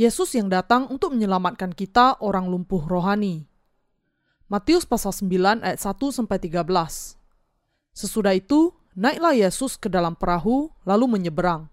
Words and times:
Yesus 0.00 0.32
yang 0.32 0.48
datang 0.48 0.88
untuk 0.88 1.12
menyelamatkan 1.12 1.76
kita 1.76 2.16
orang 2.24 2.48
lumpuh 2.48 2.80
rohani. 2.88 3.44
Matius 4.48 4.88
pasal 4.88 5.12
9 5.12 5.60
ayat 5.60 5.76
1 5.76 5.92
sampai 6.08 6.40
13. 6.40 7.20
Sesudah 7.92 8.32
itu, 8.32 8.72
naiklah 8.96 9.36
Yesus 9.36 9.76
ke 9.76 9.92
dalam 9.92 10.16
perahu 10.16 10.72
lalu 10.88 11.04
menyeberang. 11.04 11.68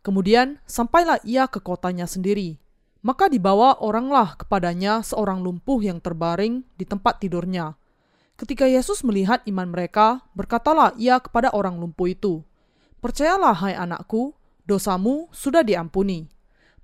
Kemudian 0.00 0.56
sampailah 0.64 1.20
ia 1.20 1.44
ke 1.52 1.60
kotanya 1.60 2.08
sendiri. 2.08 2.56
Maka 3.04 3.28
dibawa 3.28 3.76
oranglah 3.84 4.40
kepadanya 4.40 5.04
seorang 5.04 5.44
lumpuh 5.44 5.84
yang 5.84 6.00
terbaring 6.00 6.64
di 6.80 6.88
tempat 6.88 7.20
tidurnya. 7.20 7.76
Ketika 8.40 8.64
Yesus 8.64 9.04
melihat 9.04 9.44
iman 9.44 9.68
mereka, 9.68 10.24
berkatalah 10.32 10.96
ia 10.96 11.20
kepada 11.20 11.52
orang 11.52 11.76
lumpuh 11.76 12.08
itu, 12.08 12.40
"Percayalah, 13.04 13.60
hai 13.60 13.76
anakku, 13.76 14.32
dosamu 14.64 15.28
sudah 15.28 15.60
diampuni." 15.60 16.35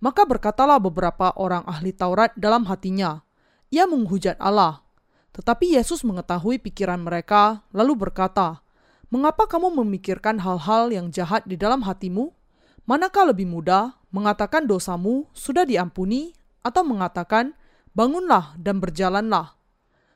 Maka 0.02 0.26
berkatalah 0.26 0.82
beberapa 0.82 1.30
orang 1.38 1.62
ahli 1.62 1.94
Taurat 1.94 2.34
dalam 2.34 2.66
hatinya, 2.66 3.22
ia 3.70 3.86
menghujat 3.86 4.34
Allah. 4.42 4.82
Tetapi 5.30 5.78
Yesus 5.78 6.02
mengetahui 6.02 6.58
pikiran 6.58 6.98
mereka, 6.98 7.62
lalu 7.70 7.94
berkata, 7.94 8.66
Mengapa 9.12 9.46
kamu 9.46 9.78
memikirkan 9.84 10.42
hal-hal 10.42 10.90
yang 10.90 11.14
jahat 11.14 11.46
di 11.46 11.54
dalam 11.54 11.86
hatimu? 11.86 12.34
Manakah 12.82 13.30
lebih 13.30 13.46
mudah 13.46 13.94
mengatakan 14.10 14.66
dosamu 14.66 15.30
sudah 15.36 15.62
diampuni 15.62 16.34
atau 16.66 16.82
mengatakan 16.82 17.54
bangunlah 17.94 18.56
dan 18.58 18.82
berjalanlah? 18.82 19.54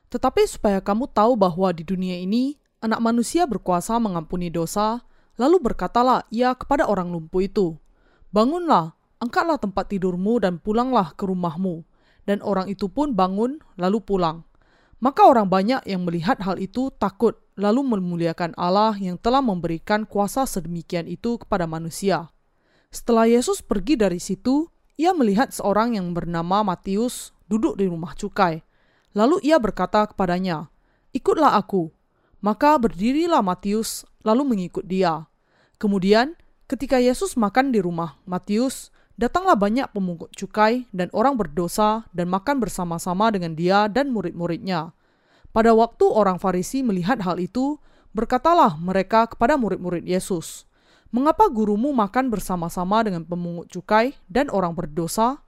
Tetapi 0.09 0.49
supaya 0.49 0.81
kamu 0.81 1.13
tahu 1.13 1.37
bahwa 1.37 1.71
di 1.71 1.85
dunia 1.85 2.17
ini 2.17 2.57
anak 2.81 2.99
manusia 2.99 3.45
berkuasa 3.45 4.01
mengampuni 4.01 4.49
dosa, 4.49 5.05
lalu 5.37 5.61
berkatalah 5.61 6.25
ia 6.33 6.57
kepada 6.57 6.89
orang 6.89 7.13
lumpuh 7.13 7.45
itu, 7.45 7.77
Bangunlah, 8.33 8.96
angkatlah 9.21 9.57
tempat 9.61 9.89
tidurmu 9.91 10.41
dan 10.41 10.61
pulanglah 10.61 11.13
ke 11.13 11.25
rumahmu. 11.25 11.85
Dan 12.27 12.43
orang 12.43 12.67
itu 12.67 12.91
pun 12.91 13.15
bangun 13.15 13.63
lalu 13.79 14.03
pulang. 14.03 14.43
Maka 14.97 15.29
orang 15.29 15.47
banyak 15.47 15.85
yang 15.85 16.03
melihat 16.03 16.41
hal 16.41 16.57
itu 16.57 16.89
takut 16.97 17.37
lalu 17.53 17.85
memuliakan 17.85 18.57
Allah 18.57 18.97
yang 18.97 19.15
telah 19.15 19.45
memberikan 19.45 20.03
kuasa 20.09 20.43
sedemikian 20.49 21.05
itu 21.05 21.37
kepada 21.37 21.69
manusia. 21.69 22.33
Setelah 22.89 23.29
Yesus 23.29 23.61
pergi 23.61 23.93
dari 23.93 24.17
situ, 24.17 24.67
ia 24.97 25.13
melihat 25.13 25.53
seorang 25.53 25.95
yang 25.95 26.11
bernama 26.17 26.65
Matius 26.65 27.29
duduk 27.45 27.77
di 27.77 27.85
rumah 27.85 28.17
cukai. 28.17 28.65
Lalu 29.13 29.41
ia 29.45 29.61
berkata 29.61 30.09
kepadanya, 30.09 30.69
"Ikutlah 31.13 31.55
aku." 31.55 31.93
Maka 32.41 32.77
berdirilah 32.77 33.41
Matius 33.41 34.05
lalu 34.21 34.45
mengikut 34.45 34.85
dia. 34.85 35.25
Kemudian, 35.81 36.37
ketika 36.69 37.01
Yesus 37.01 37.33
makan 37.33 37.73
di 37.73 37.81
rumah 37.81 38.17
Matius, 38.29 38.93
Datanglah 39.17 39.57
banyak 39.57 39.89
pemungut 39.97 40.29
cukai 40.37 40.85
dan 40.93 41.09
orang 41.09 41.33
berdosa 41.41 42.05
dan 42.13 42.29
makan 42.29 42.61
bersama-sama 42.61 43.33
dengan 43.33 43.57
dia 43.57 43.89
dan 43.89 44.13
murid-muridnya. 44.13 44.93
Pada 45.49 45.73
waktu 45.73 46.05
orang 46.05 46.37
Farisi 46.37 46.85
melihat 46.85 47.17
hal 47.25 47.41
itu, 47.41 47.81
berkatalah 48.13 48.77
mereka 48.77 49.25
kepada 49.25 49.57
murid-murid 49.57 50.05
Yesus, 50.05 50.69
"Mengapa 51.09 51.49
gurumu 51.49 51.97
makan 51.97 52.29
bersama-sama 52.29 53.01
dengan 53.01 53.25
pemungut 53.25 53.73
cukai 53.73 54.13
dan 54.29 54.53
orang 54.53 54.77
berdosa?" 54.77 55.41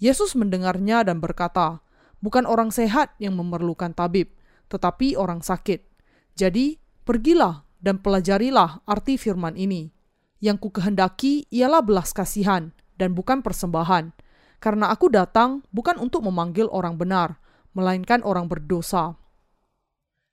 Yesus 0.00 0.32
mendengarnya 0.32 1.04
dan 1.04 1.20
berkata, 1.20 1.84
"Bukan 2.24 2.48
orang 2.48 2.72
sehat 2.72 3.12
yang 3.20 3.36
memerlukan 3.36 3.92
tabib, 3.92 4.32
tetapi 4.72 5.20
orang 5.20 5.44
sakit. 5.44 5.84
Jadi, 6.32 6.80
pergilah 7.04 7.68
dan 7.76 8.00
pelajarilah 8.00 8.80
arti 8.88 9.20
firman 9.20 9.52
ini. 9.60 9.92
Yang 10.40 10.56
ku 10.64 10.68
kehendaki 10.80 11.44
ialah 11.52 11.84
belas 11.84 12.16
kasihan, 12.16 12.72
dan 12.96 13.16
bukan 13.16 13.40
persembahan. 13.40 14.12
Karena 14.62 14.90
aku 14.94 15.10
datang 15.10 15.66
bukan 15.74 15.98
untuk 15.98 16.22
memanggil 16.22 16.70
orang 16.70 16.94
benar, 16.94 17.42
melainkan 17.74 18.22
orang 18.22 18.46
berdosa. 18.46 19.18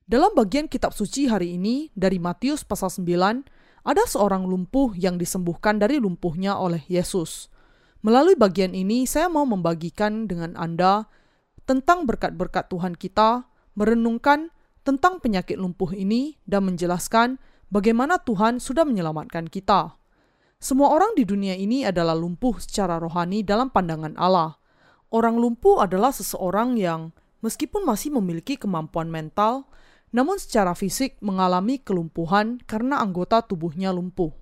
Dalam 0.10 0.34
bagian 0.34 0.66
kitab 0.66 0.94
suci 0.94 1.30
hari 1.30 1.54
ini 1.58 1.94
dari 1.94 2.18
Matius 2.18 2.66
pasal 2.66 2.90
9, 2.90 3.86
ada 3.86 4.04
seorang 4.10 4.46
lumpuh 4.46 4.98
yang 4.98 5.22
disembuhkan 5.22 5.78
dari 5.78 6.02
lumpuhnya 6.02 6.58
oleh 6.58 6.82
Yesus. 6.90 7.54
Melalui 8.02 8.34
bagian 8.34 8.74
ini 8.74 9.04
saya 9.04 9.28
mau 9.28 9.44
membagikan 9.44 10.26
dengan 10.26 10.56
Anda 10.56 11.06
tentang 11.68 12.08
berkat-berkat 12.08 12.72
Tuhan 12.72 12.98
kita, 12.98 13.46
merenungkan 13.78 14.50
tentang 14.82 15.22
penyakit 15.22 15.60
lumpuh 15.60 15.94
ini 15.94 16.40
dan 16.50 16.66
menjelaskan 16.66 17.38
bagaimana 17.70 18.18
Tuhan 18.24 18.58
sudah 18.58 18.88
menyelamatkan 18.88 19.52
kita. 19.52 19.99
Semua 20.60 20.92
orang 20.92 21.16
di 21.16 21.24
dunia 21.24 21.56
ini 21.56 21.88
adalah 21.88 22.12
lumpuh 22.20 22.60
secara 22.60 23.00
rohani 23.00 23.48
dalam 23.48 23.72
pandangan 23.72 24.12
Allah. 24.20 24.60
Orang 25.08 25.40
lumpuh 25.40 25.80
adalah 25.80 26.12
seseorang 26.12 26.76
yang 26.76 27.16
meskipun 27.40 27.88
masih 27.88 28.12
memiliki 28.12 28.60
kemampuan 28.60 29.08
mental, 29.08 29.72
namun 30.12 30.36
secara 30.36 30.76
fisik 30.76 31.16
mengalami 31.24 31.80
kelumpuhan 31.80 32.60
karena 32.68 33.00
anggota 33.00 33.40
tubuhnya 33.40 33.96
lumpuh. 33.96 34.36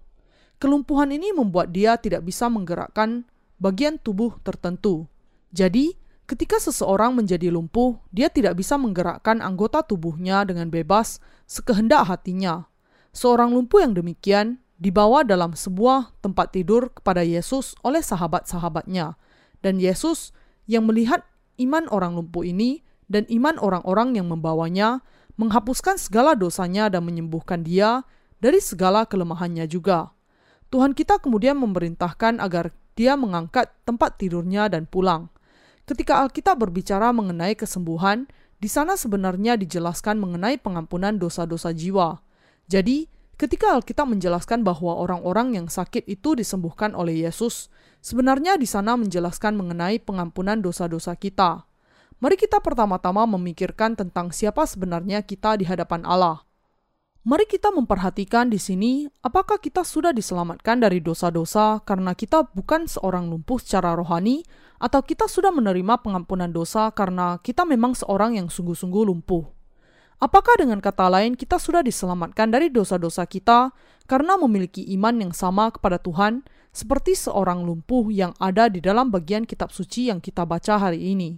Kelumpuhan 0.57 1.13
ini 1.13 1.38
membuat 1.38 1.69
dia 1.69 2.01
tidak 2.01 2.25
bisa 2.25 2.50
menggerakkan 2.50 3.29
bagian 3.61 4.01
tubuh 4.01 4.41
tertentu. 4.41 5.06
Jadi, 5.53 5.94
ketika 6.25 6.57
seseorang 6.57 7.13
menjadi 7.13 7.53
lumpuh, 7.53 8.01
dia 8.09 8.33
tidak 8.33 8.57
bisa 8.57 8.73
menggerakkan 8.73 9.38
anggota 9.38 9.85
tubuhnya 9.85 10.50
dengan 10.50 10.73
bebas 10.73 11.22
sekehendak 11.45 12.09
hatinya. 12.09 12.66
Seorang 13.13 13.53
lumpuh 13.53 13.85
yang 13.85 13.94
demikian 13.94 14.66
dibawa 14.77 15.25
dalam 15.25 15.57
sebuah 15.57 16.13
tempat 16.21 16.53
tidur 16.53 16.93
kepada 16.93 17.25
Yesus 17.25 17.73
oleh 17.81 18.01
sahabat-sahabatnya. 18.01 19.17
Dan 19.61 19.81
Yesus 19.81 20.31
yang 20.69 20.85
melihat 20.85 21.25
iman 21.57 21.89
orang 21.89 22.13
lumpuh 22.13 22.45
ini 22.45 22.85
dan 23.09 23.25
iman 23.27 23.57
orang-orang 23.57 24.15
yang 24.15 24.29
membawanya 24.29 25.01
menghapuskan 25.38 25.97
segala 25.97 26.33
dosanya 26.38 26.89
dan 26.89 27.05
menyembuhkan 27.05 27.65
dia 27.65 28.05
dari 28.38 28.61
segala 28.61 29.05
kelemahannya 29.09 29.65
juga. 29.65 30.13
Tuhan 30.69 30.94
kita 30.94 31.17
kemudian 31.23 31.57
memerintahkan 31.57 32.44
agar 32.44 32.75
dia 32.97 33.13
mengangkat 33.13 33.71
tempat 33.85 34.17
tidurnya 34.19 34.67
dan 34.67 34.89
pulang. 34.89 35.29
Ketika 35.88 36.19
Alkitab 36.19 36.59
berbicara 36.59 37.15
mengenai 37.15 37.55
kesembuhan, 37.55 38.27
di 38.59 38.67
sana 38.67 38.99
sebenarnya 38.99 39.55
dijelaskan 39.55 40.19
mengenai 40.19 40.59
pengampunan 40.59 41.15
dosa-dosa 41.15 41.71
jiwa. 41.71 42.19
Jadi, 42.67 43.07
Ketika 43.37 43.77
Alkitab 43.77 44.09
menjelaskan 44.09 44.65
bahwa 44.65 44.97
orang-orang 44.97 45.53
yang 45.53 45.69
sakit 45.69 46.09
itu 46.09 46.33
disembuhkan 46.33 46.97
oleh 46.97 47.21
Yesus, 47.21 47.69
sebenarnya 48.01 48.57
di 48.57 48.65
sana 48.65 48.97
menjelaskan 48.97 49.53
mengenai 49.53 50.01
pengampunan 50.01 50.57
dosa-dosa 50.57 51.13
kita. 51.13 51.69
Mari 52.17 52.33
kita 52.33 52.57
pertama-tama 52.65 53.29
memikirkan 53.29 53.93
tentang 53.93 54.33
siapa 54.33 54.65
sebenarnya 54.65 55.21
kita 55.21 55.53
di 55.53 55.69
hadapan 55.69 56.01
Allah. 56.01 56.41
Mari 57.29 57.45
kita 57.45 57.69
memperhatikan 57.69 58.49
di 58.49 58.57
sini 58.57 59.05
apakah 59.21 59.61
kita 59.61 59.85
sudah 59.85 60.09
diselamatkan 60.17 60.81
dari 60.81 60.97
dosa-dosa 60.97 61.85
karena 61.85 62.17
kita 62.17 62.49
bukan 62.57 62.89
seorang 62.89 63.29
lumpuh 63.29 63.61
secara 63.61 63.93
rohani 63.93 64.41
atau 64.81 65.05
kita 65.05 65.29
sudah 65.29 65.53
menerima 65.53 66.01
pengampunan 66.01 66.49
dosa 66.49 66.89
karena 66.89 67.37
kita 67.45 67.69
memang 67.69 67.93
seorang 67.93 68.33
yang 68.33 68.49
sungguh-sungguh 68.49 69.13
lumpuh. 69.13 69.56
Apakah 70.17 70.57
dengan 70.57 70.81
kata 70.81 71.13
lain 71.13 71.38
kita 71.38 71.61
sudah 71.61 71.85
diselamatkan 71.85 72.50
dari 72.50 72.73
dosa-dosa 72.73 73.29
kita 73.29 73.69
karena 74.09 74.33
memiliki 74.33 74.81
iman 74.97 75.13
yang 75.22 75.29
sama 75.29 75.69
kepada 75.69 76.01
Tuhan 76.01 76.41
seperti 76.73 77.13
seorang 77.13 77.61
lumpuh 77.61 78.09
yang 78.09 78.33
ada 78.41 78.65
di 78.65 78.81
dalam 78.81 79.13
bagian 79.13 79.45
kitab 79.45 79.69
suci 79.69 80.09
yang 80.09 80.18
kita 80.18 80.41
baca 80.41 80.81
hari 80.81 81.13
ini? 81.13 81.38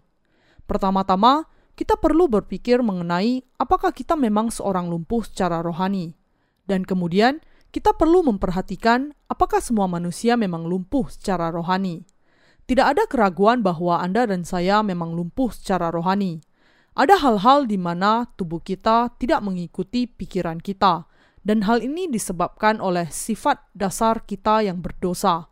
Pertama-tama, 0.63 1.43
kita 1.75 1.99
perlu 1.99 2.31
berpikir 2.31 2.79
mengenai 2.79 3.43
apakah 3.59 3.91
kita 3.91 4.15
memang 4.15 4.47
seorang 4.47 4.87
lumpuh 4.87 5.27
secara 5.27 5.59
rohani. 5.59 6.15
Dan 6.63 6.87
kemudian, 6.87 7.43
kita 7.75 7.91
perlu 7.99 8.23
memperhatikan 8.23 9.11
apakah 9.27 9.59
semua 9.59 9.91
manusia 9.91 10.39
memang 10.39 10.63
lumpuh 10.63 11.11
secara 11.11 11.51
rohani. 11.51 12.07
Tidak 12.63 12.85
ada 12.95 13.03
keraguan 13.11 13.59
bahwa 13.59 13.99
Anda 13.99 14.23
dan 14.23 14.47
saya 14.47 14.79
memang 14.87 15.11
lumpuh 15.11 15.51
secara 15.51 15.91
rohani 15.91 16.39
ada 16.97 17.15
hal-hal 17.17 17.69
di 17.69 17.77
mana 17.77 18.27
tubuh 18.35 18.59
kita 18.59 19.13
tidak 19.21 19.45
mengikuti 19.45 20.09
pikiran 20.09 20.57
kita, 20.59 21.05
dan 21.45 21.63
hal 21.63 21.79
ini 21.79 22.11
disebabkan 22.11 22.83
oleh 22.83 23.07
sifat 23.07 23.63
dasar 23.71 24.25
kita 24.27 24.65
yang 24.65 24.83
berdosa. 24.83 25.47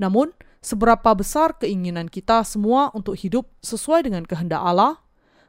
Namun, 0.00 0.34
seberapa 0.58 1.14
besar 1.14 1.58
keinginan 1.58 2.10
kita 2.10 2.42
semua 2.42 2.90
untuk 2.92 3.14
hidup 3.14 3.46
sesuai 3.62 4.10
dengan 4.10 4.26
kehendak 4.26 4.62
Allah? 4.62 4.98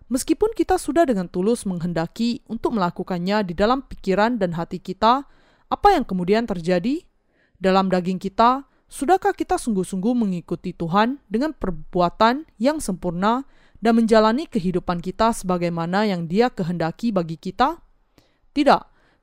Meskipun 0.09 0.57
kita 0.57 0.81
sudah 0.81 1.05
dengan 1.05 1.29
tulus 1.29 1.69
menghendaki 1.69 2.41
untuk 2.49 2.73
melakukannya 2.73 3.45
di 3.45 3.53
dalam 3.53 3.85
pikiran 3.85 4.41
dan 4.41 4.57
hati 4.57 4.81
kita, 4.81 5.25
apa 5.69 5.87
yang 5.93 6.01
kemudian 6.01 6.49
terjadi? 6.49 7.05
Dalam 7.61 7.93
daging 7.93 8.17
kita, 8.17 8.65
sudahkah 8.89 9.37
kita 9.37 9.61
sungguh-sungguh 9.61 10.17
mengikuti 10.17 10.73
Tuhan 10.73 11.21
dengan 11.29 11.53
perbuatan 11.53 12.49
yang 12.57 12.81
sempurna 12.81 13.45
dan 13.79 13.99
menjalani 13.99 14.47
kehidupan 14.47 14.99
kita 14.99 15.31
sebagaimana 15.31 16.07
yang 16.07 16.27
Dia 16.27 16.51
kehendaki 16.51 17.15
bagi 17.15 17.39
kita? 17.39 17.79
Tidak, 18.51 18.81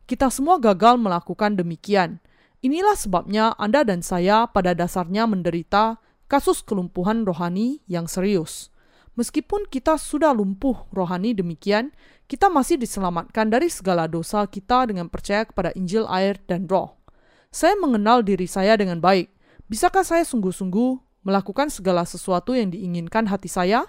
kita 0.09 0.33
semua 0.33 0.57
gagal 0.57 0.97
melakukan 0.97 1.57
demikian. 1.61 2.21
Inilah 2.65 2.97
sebabnya 2.97 3.53
Anda 3.61 3.85
dan 3.85 4.01
saya 4.01 4.49
pada 4.49 4.73
dasarnya 4.73 5.29
menderita 5.29 6.01
kasus 6.27 6.65
kelumpuhan 6.65 7.29
rohani 7.29 7.85
yang 7.87 8.09
serius. 8.09 8.73
Meskipun 9.17 9.65
kita 9.73 9.97
sudah 9.97 10.37
lumpuh 10.37 10.85
rohani 10.93 11.33
demikian, 11.33 11.89
kita 12.29 12.53
masih 12.53 12.77
diselamatkan 12.77 13.49
dari 13.49 13.73
segala 13.73 14.05
dosa 14.05 14.45
kita 14.45 14.85
dengan 14.93 15.09
percaya 15.09 15.49
kepada 15.49 15.73
Injil, 15.73 16.05
air, 16.11 16.37
dan 16.45 16.69
Roh. 16.69 17.01
Saya 17.49 17.79
mengenal 17.81 18.21
diri 18.21 18.45
saya 18.45 18.77
dengan 18.77 19.01
baik. 19.01 19.33
Bisakah 19.73 20.05
saya 20.05 20.21
sungguh-sungguh 20.27 21.25
melakukan 21.25 21.73
segala 21.73 22.05
sesuatu 22.05 22.53
yang 22.53 22.69
diinginkan 22.69 23.25
hati 23.33 23.49
saya? 23.49 23.89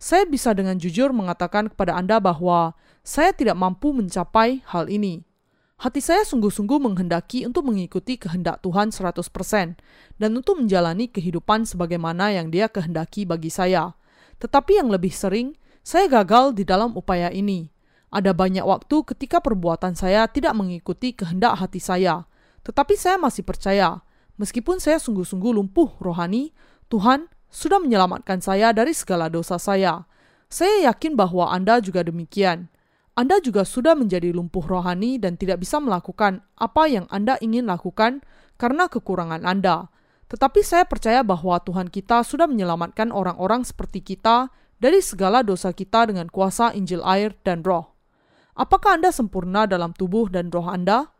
Saya 0.00 0.24
bisa 0.24 0.56
dengan 0.56 0.80
jujur 0.80 1.12
mengatakan 1.12 1.68
kepada 1.68 1.92
Anda 1.92 2.16
bahwa 2.24 2.72
saya 3.04 3.36
tidak 3.36 3.60
mampu 3.60 3.92
mencapai 3.92 4.64
hal 4.64 4.88
ini. 4.88 5.28
Hati 5.76 6.00
saya 6.00 6.24
sungguh-sungguh 6.24 6.80
menghendaki 6.80 7.44
untuk 7.44 7.68
mengikuti 7.68 8.16
kehendak 8.16 8.64
Tuhan 8.64 8.96
100% 8.96 9.20
dan 10.16 10.30
untuk 10.32 10.56
menjalani 10.56 11.12
kehidupan 11.12 11.68
sebagaimana 11.68 12.32
yang 12.32 12.48
dia 12.48 12.72
kehendaki 12.72 13.28
bagi 13.28 13.52
saya. 13.52 13.92
Tetapi 14.40 14.80
yang 14.80 14.88
lebih 14.88 15.12
sering, 15.12 15.52
saya 15.84 16.08
gagal 16.08 16.56
di 16.56 16.64
dalam 16.64 16.96
upaya 16.96 17.28
ini. 17.28 17.68
Ada 18.08 18.32
banyak 18.32 18.64
waktu 18.64 19.04
ketika 19.04 19.44
perbuatan 19.44 20.00
saya 20.00 20.24
tidak 20.32 20.56
mengikuti 20.56 21.12
kehendak 21.12 21.60
hati 21.60 21.80
saya, 21.80 22.24
tetapi 22.64 22.96
saya 22.96 23.20
masih 23.20 23.44
percaya, 23.44 24.00
meskipun 24.40 24.80
saya 24.80 24.96
sungguh-sungguh 24.96 25.52
lumpuh 25.52 26.00
rohani, 26.00 26.56
Tuhan 26.88 27.28
sudah 27.50 27.82
menyelamatkan 27.82 28.38
saya 28.38 28.70
dari 28.70 28.94
segala 28.94 29.26
dosa 29.26 29.58
saya. 29.58 30.06
Saya 30.50 30.90
yakin 30.90 31.14
bahwa 31.18 31.50
Anda 31.50 31.82
juga 31.82 32.06
demikian. 32.06 32.70
Anda 33.18 33.42
juga 33.42 33.66
sudah 33.66 33.98
menjadi 33.98 34.30
lumpuh 34.30 34.64
rohani 34.64 35.18
dan 35.18 35.34
tidak 35.36 35.60
bisa 35.60 35.82
melakukan 35.82 36.46
apa 36.56 36.88
yang 36.88 37.04
Anda 37.10 37.36
ingin 37.42 37.66
lakukan 37.66 38.22
karena 38.56 38.86
kekurangan 38.86 39.44
Anda. 39.44 39.90
Tetapi 40.30 40.62
saya 40.62 40.86
percaya 40.86 41.26
bahwa 41.26 41.58
Tuhan 41.58 41.90
kita 41.90 42.22
sudah 42.22 42.46
menyelamatkan 42.46 43.10
orang-orang 43.10 43.66
seperti 43.66 43.98
kita 44.00 44.48
dari 44.78 45.02
segala 45.02 45.42
dosa 45.44 45.74
kita 45.74 46.08
dengan 46.08 46.30
kuasa 46.30 46.72
Injil 46.72 47.02
air 47.02 47.36
dan 47.42 47.66
roh. 47.66 47.92
Apakah 48.56 48.96
Anda 48.96 49.10
sempurna 49.10 49.66
dalam 49.66 49.92
tubuh 49.92 50.30
dan 50.30 50.48
roh 50.48 50.70
Anda? 50.70 51.10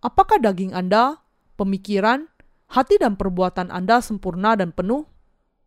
Apakah 0.00 0.40
daging 0.40 0.72
Anda, 0.72 1.22
pemikiran, 1.56 2.28
hati 2.72 2.98
dan 2.98 3.14
perbuatan 3.14 3.70
Anda 3.70 4.02
sempurna 4.02 4.58
dan 4.58 4.74
penuh? 4.74 5.13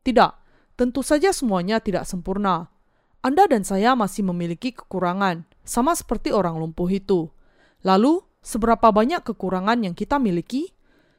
Tidak, 0.07 0.31
tentu 0.79 1.03
saja 1.03 1.35
semuanya 1.35 1.83
tidak 1.83 2.07
sempurna. 2.07 2.71
Anda 3.19 3.43
dan 3.43 3.67
saya 3.67 3.91
masih 3.91 4.23
memiliki 4.23 4.71
kekurangan, 4.71 5.43
sama 5.67 5.91
seperti 5.99 6.31
orang 6.31 6.55
lumpuh 6.55 6.87
itu. 6.87 7.27
Lalu, 7.83 8.23
seberapa 8.39 8.87
banyak 8.95 9.27
kekurangan 9.27 9.83
yang 9.83 9.91
kita 9.91 10.15
miliki? 10.15 10.71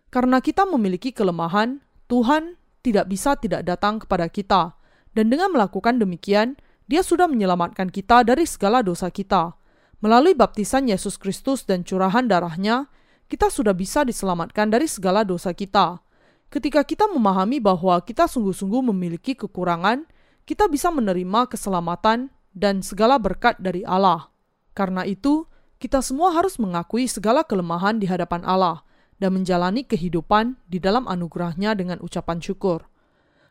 Karena 0.08 0.40
kita 0.40 0.64
memiliki 0.64 1.12
kelemahan, 1.12 1.84
Tuhan 2.08 2.56
tidak 2.80 3.12
bisa 3.12 3.36
tidak 3.36 3.68
datang 3.68 4.00
kepada 4.00 4.24
kita, 4.32 4.72
dan 5.12 5.28
dengan 5.28 5.52
melakukan 5.52 6.00
demikian, 6.00 6.56
Dia 6.88 7.04
sudah 7.04 7.28
menyelamatkan 7.28 7.92
kita 7.92 8.24
dari 8.24 8.48
segala 8.48 8.80
dosa 8.80 9.12
kita. 9.12 9.52
Melalui 10.00 10.32
baptisan 10.32 10.88
Yesus 10.88 11.20
Kristus 11.20 11.68
dan 11.68 11.84
curahan 11.84 12.24
darahnya, 12.24 12.88
kita 13.28 13.52
sudah 13.52 13.76
bisa 13.76 14.08
diselamatkan 14.08 14.72
dari 14.72 14.88
segala 14.88 15.28
dosa 15.28 15.52
kita. 15.52 16.00
Ketika 16.48 16.80
kita 16.80 17.04
memahami 17.12 17.60
bahwa 17.60 18.00
kita 18.00 18.24
sungguh-sungguh 18.24 18.88
memiliki 18.88 19.36
kekurangan, 19.36 20.08
kita 20.48 20.64
bisa 20.64 20.88
menerima 20.88 21.44
keselamatan 21.44 22.32
dan 22.56 22.80
segala 22.80 23.20
berkat 23.20 23.60
dari 23.60 23.84
Allah. 23.84 24.32
Karena 24.72 25.04
itu, 25.04 25.44
kita 25.76 26.00
semua 26.00 26.32
harus 26.32 26.56
mengakui 26.56 27.04
segala 27.04 27.44
kelemahan 27.44 28.00
di 28.00 28.08
hadapan 28.08 28.48
Allah 28.48 28.80
dan 29.20 29.36
menjalani 29.36 29.84
kehidupan 29.84 30.56
di 30.64 30.80
dalam 30.80 31.04
anugerahnya 31.04 31.76
dengan 31.76 32.00
ucapan 32.00 32.40
syukur. 32.40 32.88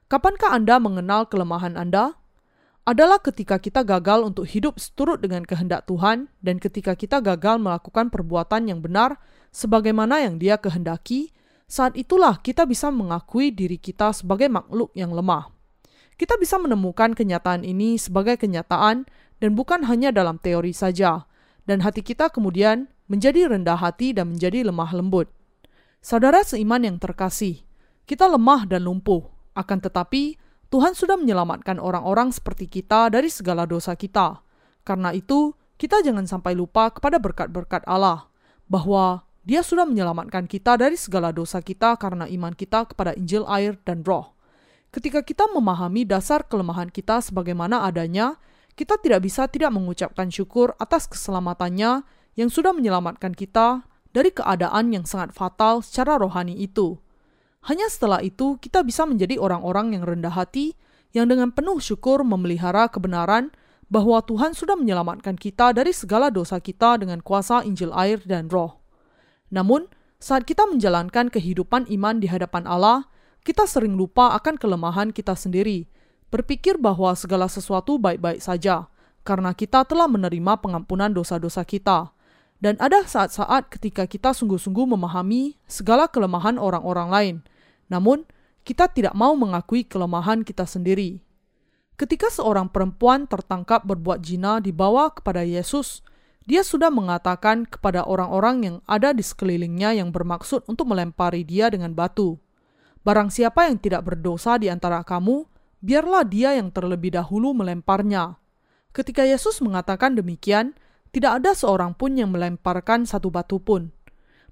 Kapankah 0.09 0.57
Anda 0.57 0.81
mengenal 0.81 1.29
kelemahan 1.29 1.77
Anda? 1.77 2.17
Adalah 2.87 3.19
ketika 3.19 3.59
kita 3.59 3.83
gagal 3.83 4.23
untuk 4.23 4.47
hidup 4.47 4.79
seturut 4.79 5.19
dengan 5.19 5.43
kehendak 5.43 5.85
Tuhan 5.85 6.31
dan 6.39 6.55
ketika 6.57 6.95
kita 6.95 7.19
gagal 7.19 7.59
melakukan 7.59 8.07
perbuatan 8.07 8.71
yang 8.71 8.79
benar 8.79 9.19
sebagaimana 9.51 10.23
yang 10.23 10.39
dia 10.39 10.55
kehendaki, 10.55 11.35
saat 11.67 11.99
itulah 11.99 12.39
kita 12.39 12.63
bisa 12.63 12.87
mengakui 12.87 13.51
diri 13.51 13.75
kita 13.75 14.15
sebagai 14.15 14.47
makhluk 14.47 14.95
yang 14.95 15.11
lemah. 15.11 15.51
Kita 16.15 16.39
bisa 16.39 16.57
menemukan 16.57 17.13
kenyataan 17.13 17.67
ini 17.67 17.99
sebagai 17.99 18.39
kenyataan 18.39 19.05
dan 19.37 19.51
bukan 19.53 19.85
hanya 19.85 20.09
dalam 20.09 20.41
teori 20.41 20.73
saja, 20.73 21.27
dan 21.67 21.83
hati 21.83 22.01
kita 22.01 22.31
kemudian 22.31 22.89
menjadi 23.11 23.51
rendah 23.51 23.77
hati 23.77 24.15
dan 24.15 24.33
menjadi 24.33 24.65
lemah 24.65 24.95
lembut. 24.95 25.29
Saudara 26.01 26.41
seiman 26.41 26.81
yang 26.81 26.97
terkasih, 26.97 27.61
kita 28.07 28.25
lemah 28.25 28.65
dan 28.65 28.87
lumpuh, 28.87 29.27
akan 29.53 29.77
tetapi 29.83 30.39
Tuhan 30.71 30.95
sudah 30.95 31.19
menyelamatkan 31.19 31.77
orang-orang 31.77 32.31
seperti 32.31 32.71
kita 32.71 33.11
dari 33.11 33.27
segala 33.27 33.67
dosa 33.67 33.93
kita. 33.93 34.41
Karena 34.87 35.11
itu, 35.11 35.53
kita 35.75 36.01
jangan 36.01 36.25
sampai 36.25 36.55
lupa 36.55 36.89
kepada 36.89 37.19
berkat-berkat 37.21 37.85
Allah, 37.85 38.31
bahwa 38.65 39.26
Dia 39.47 39.63
sudah 39.63 39.87
menyelamatkan 39.87 40.43
kita 40.43 40.75
dari 40.75 40.99
segala 40.99 41.31
dosa 41.31 41.63
kita 41.63 41.95
karena 41.95 42.27
iman 42.27 42.51
kita 42.51 42.83
kepada 42.91 43.15
Injil 43.15 43.47
air 43.47 43.79
dan 43.87 44.03
roh. 44.03 44.35
Ketika 44.91 45.23
kita 45.23 45.47
memahami 45.47 46.03
dasar 46.03 46.43
kelemahan 46.43 46.91
kita 46.91 47.23
sebagaimana 47.23 47.87
adanya, 47.87 48.35
kita 48.75 48.99
tidak 48.99 49.23
bisa 49.23 49.47
tidak 49.47 49.71
mengucapkan 49.71 50.27
syukur 50.27 50.75
atas 50.75 51.07
keselamatannya 51.07 52.03
yang 52.35 52.51
sudah 52.51 52.75
menyelamatkan 52.75 53.31
kita 53.31 53.87
dari 54.11 54.35
keadaan 54.35 54.91
yang 54.91 55.07
sangat 55.07 55.31
fatal 55.31 55.79
secara 55.79 56.19
rohani 56.19 56.59
itu. 56.59 56.99
Hanya 57.71 57.87
setelah 57.87 58.19
itu 58.19 58.59
kita 58.59 58.83
bisa 58.83 59.07
menjadi 59.07 59.39
orang-orang 59.39 59.95
yang 59.95 60.03
rendah 60.03 60.35
hati, 60.35 60.75
yang 61.15 61.31
dengan 61.31 61.55
penuh 61.55 61.79
syukur 61.79 62.19
memelihara 62.27 62.91
kebenaran 62.91 63.55
bahwa 63.87 64.19
Tuhan 64.27 64.51
sudah 64.51 64.75
menyelamatkan 64.75 65.39
kita 65.39 65.71
dari 65.71 65.95
segala 65.95 66.27
dosa 66.27 66.59
kita 66.59 66.99
dengan 66.99 67.23
kuasa 67.23 67.63
Injil 67.63 67.95
air 67.95 68.19
dan 68.27 68.51
roh. 68.51 68.86
Namun, 69.53 69.87
saat 70.17 70.43
kita 70.49 70.65
menjalankan 70.65 71.29
kehidupan 71.29 71.87
iman 71.93 72.17
di 72.17 72.27
hadapan 72.27 72.65
Allah, 72.65 73.05
kita 73.45 73.63
sering 73.63 73.95
lupa 73.95 74.35
akan 74.35 74.59
kelemahan 74.59 75.15
kita 75.15 75.37
sendiri, 75.37 75.87
berpikir 76.33 76.75
bahwa 76.75 77.15
segala 77.15 77.47
sesuatu 77.47 77.95
baik-baik 77.95 78.43
saja, 78.43 78.91
karena 79.23 79.55
kita 79.55 79.87
telah 79.87 80.09
menerima 80.09 80.59
pengampunan 80.59 81.13
dosa-dosa 81.13 81.63
kita. 81.63 82.11
Dan 82.57 82.73
ada 82.81 83.05
saat-saat 83.05 83.69
ketika 83.69 84.09
kita 84.09 84.33
sungguh-sungguh 84.33 84.89
memahami 84.89 85.61
segala 85.69 86.09
kelemahan 86.09 86.57
orang-orang 86.57 87.09
lain, 87.13 87.35
namun 87.85 88.25
kita 88.65 88.89
tidak 88.89 89.13
mau 89.13 89.37
mengakui 89.37 89.85
kelemahan 89.85 90.41
kita 90.41 90.65
sendiri. 90.65 91.21
Ketika 91.95 92.27
seorang 92.33 92.67
perempuan 92.67 93.29
tertangkap 93.29 93.85
berbuat 93.85 94.25
jina 94.25 94.57
dibawa 94.59 95.13
kepada 95.13 95.45
Yesus, 95.45 96.01
dia 96.47 96.63
sudah 96.63 96.87
mengatakan 96.87 97.67
kepada 97.67 98.07
orang-orang 98.07 98.55
yang 98.63 98.75
ada 98.87 99.11
di 99.11 99.19
sekelilingnya 99.19 99.99
yang 99.99 100.15
bermaksud 100.15 100.63
untuk 100.71 100.87
melempari 100.87 101.43
dia 101.43 101.67
dengan 101.67 101.91
batu. 101.91 102.39
Barang 103.03 103.27
siapa 103.27 103.67
yang 103.67 103.75
tidak 103.83 104.07
berdosa 104.07 104.55
di 104.55 104.71
antara 104.71 105.03
kamu, 105.03 105.43
biarlah 105.83 106.23
dia 106.23 106.55
yang 106.55 106.71
terlebih 106.71 107.19
dahulu 107.19 107.51
melemparnya. 107.51 108.39
Ketika 108.95 109.27
Yesus 109.27 109.59
mengatakan 109.59 110.15
demikian, 110.15 110.71
tidak 111.11 111.43
ada 111.43 111.51
seorang 111.51 111.91
pun 111.91 112.15
yang 112.15 112.31
melemparkan 112.31 113.03
satu 113.03 113.27
batu 113.27 113.59
pun. 113.59 113.91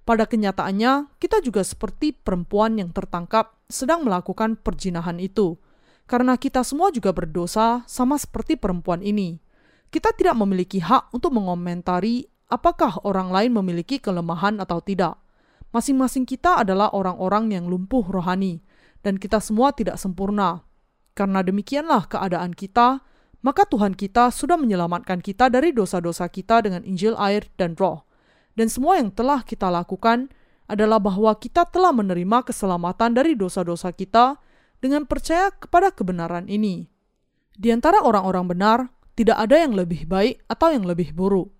Pada 0.03 0.27
kenyataannya, 0.27 1.15
kita 1.17 1.39
juga 1.41 1.63
seperti 1.63 2.11
perempuan 2.11 2.75
yang 2.75 2.91
tertangkap 2.91 3.55
sedang 3.71 4.03
melakukan 4.03 4.59
perjinahan 4.59 5.17
itu, 5.17 5.57
karena 6.05 6.37
kita 6.37 6.61
semua 6.61 6.91
juga 6.91 7.15
berdosa, 7.15 7.87
sama 7.87 8.19
seperti 8.19 8.59
perempuan 8.59 9.01
ini. 9.01 9.41
Kita 9.89 10.11
tidak 10.13 10.35
memiliki 10.35 10.83
hak 10.83 11.11
untuk 11.15 11.35
mengomentari 11.35 12.25
apakah 12.51 13.01
orang 13.05 13.33
lain 13.33 13.51
memiliki 13.57 13.97
kelemahan 13.97 14.61
atau 14.61 14.81
tidak. 14.81 15.17
Masing-masing 15.73 16.23
kita 16.23 16.63
adalah 16.63 16.93
orang-orang 16.95 17.51
yang 17.51 17.65
lumpuh 17.67 18.05
rohani, 18.05 18.63
dan 19.03 19.19
kita 19.19 19.43
semua 19.43 19.75
tidak 19.75 19.99
sempurna. 19.99 20.63
Karena 21.15 21.43
demikianlah 21.43 22.07
keadaan 22.07 22.55
kita, 22.55 23.03
maka 23.43 23.67
Tuhan 23.67 23.93
kita 23.93 24.31
sudah 24.31 24.55
menyelamatkan 24.55 25.19
kita 25.19 25.51
dari 25.51 25.75
dosa-dosa 25.75 26.31
kita 26.31 26.63
dengan 26.63 26.81
Injil 26.87 27.13
air 27.19 27.45
dan 27.59 27.75
roh. 27.75 28.07
Dan 28.55 28.71
semua 28.71 28.97
yang 28.97 29.11
telah 29.11 29.43
kita 29.43 29.67
lakukan 29.67 30.31
adalah 30.65 30.97
bahwa 30.97 31.29
kita 31.37 31.67
telah 31.69 31.93
menerima 31.93 32.41
keselamatan 32.47 33.13
dari 33.13 33.37
dosa-dosa 33.37 33.93
kita 33.93 34.39
dengan 34.81 35.05
percaya 35.05 35.51
kepada 35.53 35.91
kebenaran 35.93 36.47
ini. 36.49 36.87
Di 37.55 37.69
antara 37.69 38.01
orang-orang 38.01 38.45
benar, 38.49 38.79
tidak 39.15 39.39
ada 39.39 39.55
yang 39.55 39.73
lebih 39.73 40.03
baik 40.05 40.43
atau 40.51 40.75
yang 40.75 40.83
lebih 40.83 41.15
buruk. 41.15 41.51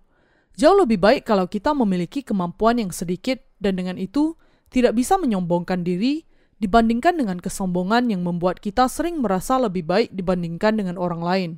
Jauh 0.56 0.76
lebih 0.76 0.96
baik 1.00 1.28
kalau 1.28 1.44
kita 1.48 1.76
memiliki 1.76 2.24
kemampuan 2.24 2.80
yang 2.80 2.92
sedikit 2.92 3.44
dan 3.60 3.76
dengan 3.76 4.00
itu 4.00 4.36
tidak 4.72 4.96
bisa 4.96 5.16
menyombongkan 5.20 5.84
diri 5.84 6.24
dibandingkan 6.56 7.20
dengan 7.20 7.36
kesombongan 7.36 8.08
yang 8.08 8.24
membuat 8.24 8.64
kita 8.64 8.88
sering 8.88 9.20
merasa 9.20 9.60
lebih 9.60 9.84
baik 9.84 10.08
dibandingkan 10.16 10.80
dengan 10.80 10.96
orang 10.96 11.20
lain. 11.20 11.50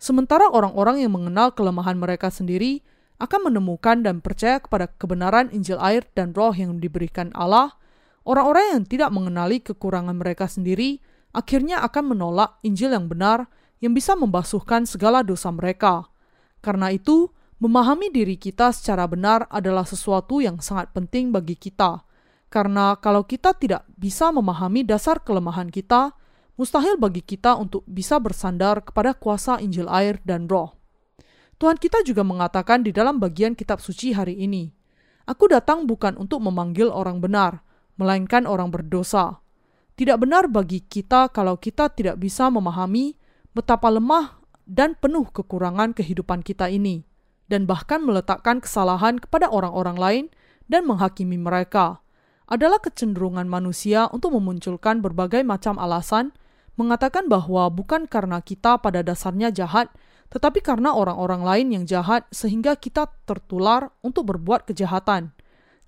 Sementara 0.00 0.48
orang-orang 0.48 1.04
yang 1.04 1.12
mengenal 1.12 1.52
kelemahan 1.52 2.00
mereka 2.00 2.32
sendiri 2.32 2.80
akan 3.20 3.52
menemukan 3.52 4.02
dan 4.02 4.18
percaya 4.24 4.58
kepada 4.58 4.88
kebenaran 4.96 5.52
Injil 5.52 5.78
air 5.78 6.08
dan 6.16 6.32
roh 6.32 6.50
yang 6.56 6.80
diberikan 6.80 7.30
Allah, 7.36 7.76
orang-orang 8.26 8.80
yang 8.80 8.84
tidak 8.88 9.10
mengenali 9.14 9.62
kekurangan 9.62 10.16
mereka 10.16 10.48
sendiri 10.48 10.98
akhirnya 11.36 11.80
akan 11.84 12.16
menolak 12.16 12.60
Injil 12.64 12.92
yang 12.92 13.06
benar 13.08 13.48
yang 13.82 13.92
bisa 13.92 14.14
membasuhkan 14.14 14.86
segala 14.86 15.26
dosa 15.26 15.50
mereka. 15.50 16.06
Karena 16.62 16.94
itu, 16.94 17.34
memahami 17.58 18.14
diri 18.14 18.38
kita 18.38 18.70
secara 18.70 19.10
benar 19.10 19.50
adalah 19.50 19.82
sesuatu 19.82 20.38
yang 20.38 20.62
sangat 20.62 20.94
penting 20.94 21.34
bagi 21.34 21.58
kita. 21.58 22.06
Karena 22.46 22.94
kalau 23.02 23.26
kita 23.26 23.58
tidak 23.58 23.82
bisa 23.98 24.30
memahami 24.30 24.86
dasar 24.86 25.18
kelemahan 25.18 25.66
kita, 25.66 26.14
mustahil 26.54 26.94
bagi 26.94 27.26
kita 27.26 27.58
untuk 27.58 27.82
bisa 27.90 28.22
bersandar 28.22 28.86
kepada 28.86 29.18
kuasa 29.18 29.58
Injil 29.58 29.90
air 29.90 30.22
dan 30.22 30.46
roh. 30.46 30.78
Tuhan 31.58 31.78
kita 31.78 32.06
juga 32.06 32.22
mengatakan 32.22 32.86
di 32.86 32.94
dalam 32.94 33.18
bagian 33.18 33.58
kitab 33.58 33.82
suci 33.82 34.14
hari 34.14 34.38
ini, 34.38 34.70
Aku 35.22 35.46
datang 35.46 35.86
bukan 35.86 36.18
untuk 36.18 36.42
memanggil 36.42 36.90
orang 36.90 37.22
benar, 37.22 37.62
melainkan 37.94 38.42
orang 38.42 38.74
berdosa. 38.74 39.38
Tidak 39.94 40.18
benar 40.18 40.50
bagi 40.50 40.82
kita 40.82 41.30
kalau 41.30 41.54
kita 41.62 41.94
tidak 41.94 42.18
bisa 42.18 42.50
memahami 42.50 43.14
betapa 43.52 43.92
lemah 43.92 44.40
dan 44.64 44.96
penuh 44.96 45.28
kekurangan 45.28 45.92
kehidupan 45.92 46.40
kita 46.40 46.72
ini, 46.72 47.04
dan 47.52 47.68
bahkan 47.68 48.00
meletakkan 48.00 48.64
kesalahan 48.64 49.20
kepada 49.20 49.52
orang-orang 49.52 49.96
lain 49.96 50.24
dan 50.72 50.88
menghakimi 50.88 51.36
mereka. 51.36 52.00
Adalah 52.48 52.80
kecenderungan 52.80 53.48
manusia 53.48 54.08
untuk 54.12 54.36
memunculkan 54.36 55.00
berbagai 55.04 55.44
macam 55.44 55.76
alasan, 55.76 56.32
mengatakan 56.76 57.28
bahwa 57.28 57.68
bukan 57.68 58.08
karena 58.08 58.40
kita 58.40 58.80
pada 58.80 59.04
dasarnya 59.04 59.52
jahat, 59.52 59.92
tetapi 60.32 60.64
karena 60.64 60.96
orang-orang 60.96 61.44
lain 61.44 61.66
yang 61.76 61.84
jahat 61.84 62.24
sehingga 62.32 62.72
kita 62.76 63.12
tertular 63.28 63.92
untuk 64.00 64.32
berbuat 64.32 64.64
kejahatan. 64.64 65.36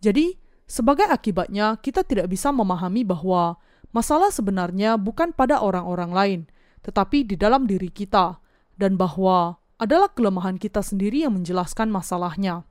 Jadi, 0.04 0.36
sebagai 0.68 1.08
akibatnya 1.08 1.80
kita 1.80 2.04
tidak 2.04 2.28
bisa 2.28 2.52
memahami 2.52 3.08
bahwa 3.08 3.56
masalah 3.96 4.28
sebenarnya 4.28 5.00
bukan 5.00 5.32
pada 5.32 5.64
orang-orang 5.64 6.12
lain, 6.12 6.40
tetapi 6.84 7.24
di 7.24 7.40
dalam 7.40 7.64
diri 7.64 7.88
kita, 7.88 8.38
dan 8.76 9.00
bahwa 9.00 9.56
adalah 9.80 10.12
kelemahan 10.12 10.60
kita 10.60 10.84
sendiri 10.84 11.24
yang 11.24 11.34
menjelaskan 11.34 11.88
masalahnya. 11.88 12.68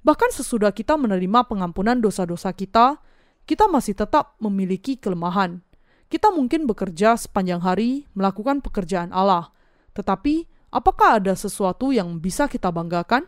Bahkan 0.00 0.30
sesudah 0.32 0.72
kita 0.72 0.96
menerima 0.96 1.44
pengampunan 1.50 1.98
dosa-dosa 1.98 2.54
kita, 2.54 3.02
kita 3.44 3.68
masih 3.68 3.98
tetap 3.98 4.38
memiliki 4.40 4.96
kelemahan. 4.96 5.60
Kita 6.08 6.32
mungkin 6.32 6.64
bekerja 6.64 7.18
sepanjang 7.18 7.60
hari 7.60 8.08
melakukan 8.14 8.62
pekerjaan 8.64 9.12
Allah, 9.12 9.52
tetapi 9.92 10.48
Apakah 10.70 11.18
ada 11.18 11.34
sesuatu 11.34 11.90
yang 11.90 12.22
bisa 12.22 12.46
kita 12.46 12.70
banggakan? 12.70 13.26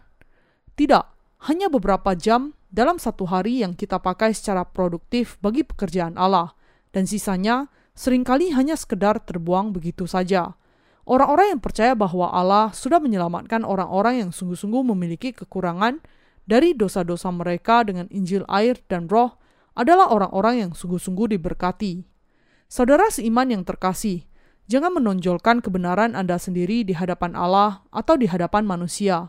Tidak, 0.78 1.04
hanya 1.50 1.66
beberapa 1.66 2.14
jam 2.14 2.54
dalam 2.70 3.02
satu 3.02 3.26
hari 3.26 3.66
yang 3.66 3.74
kita 3.74 3.98
pakai 3.98 4.30
secara 4.30 4.62
produktif 4.62 5.42
bagi 5.42 5.66
pekerjaan 5.66 6.14
Allah, 6.14 6.54
dan 6.94 7.02
sisanya 7.02 7.66
sering 7.92 8.24
kali 8.24 8.52
hanya 8.52 8.74
sekedar 8.74 9.20
terbuang 9.22 9.76
begitu 9.76 10.08
saja. 10.08 10.56
Orang-orang 11.02 11.58
yang 11.58 11.60
percaya 11.62 11.92
bahwa 11.98 12.30
Allah 12.30 12.70
sudah 12.70 13.02
menyelamatkan 13.02 13.66
orang-orang 13.66 14.26
yang 14.26 14.30
sungguh-sungguh 14.30 14.82
memiliki 14.94 15.34
kekurangan 15.34 15.98
dari 16.46 16.74
dosa-dosa 16.78 17.30
mereka 17.34 17.82
dengan 17.82 18.06
Injil 18.14 18.46
air 18.46 18.78
dan 18.86 19.10
roh 19.10 19.34
adalah 19.74 20.14
orang-orang 20.14 20.68
yang 20.68 20.70
sungguh-sungguh 20.72 21.34
diberkati. 21.36 22.06
Saudara 22.70 23.10
seiman 23.10 23.50
yang 23.50 23.66
terkasih, 23.66 24.24
Jangan 24.72 24.96
menonjolkan 24.96 25.60
kebenaran 25.60 26.16
Anda 26.16 26.40
sendiri 26.40 26.80
di 26.80 26.96
hadapan 26.96 27.36
Allah 27.36 27.84
atau 27.92 28.16
di 28.16 28.24
hadapan 28.24 28.64
manusia. 28.64 29.28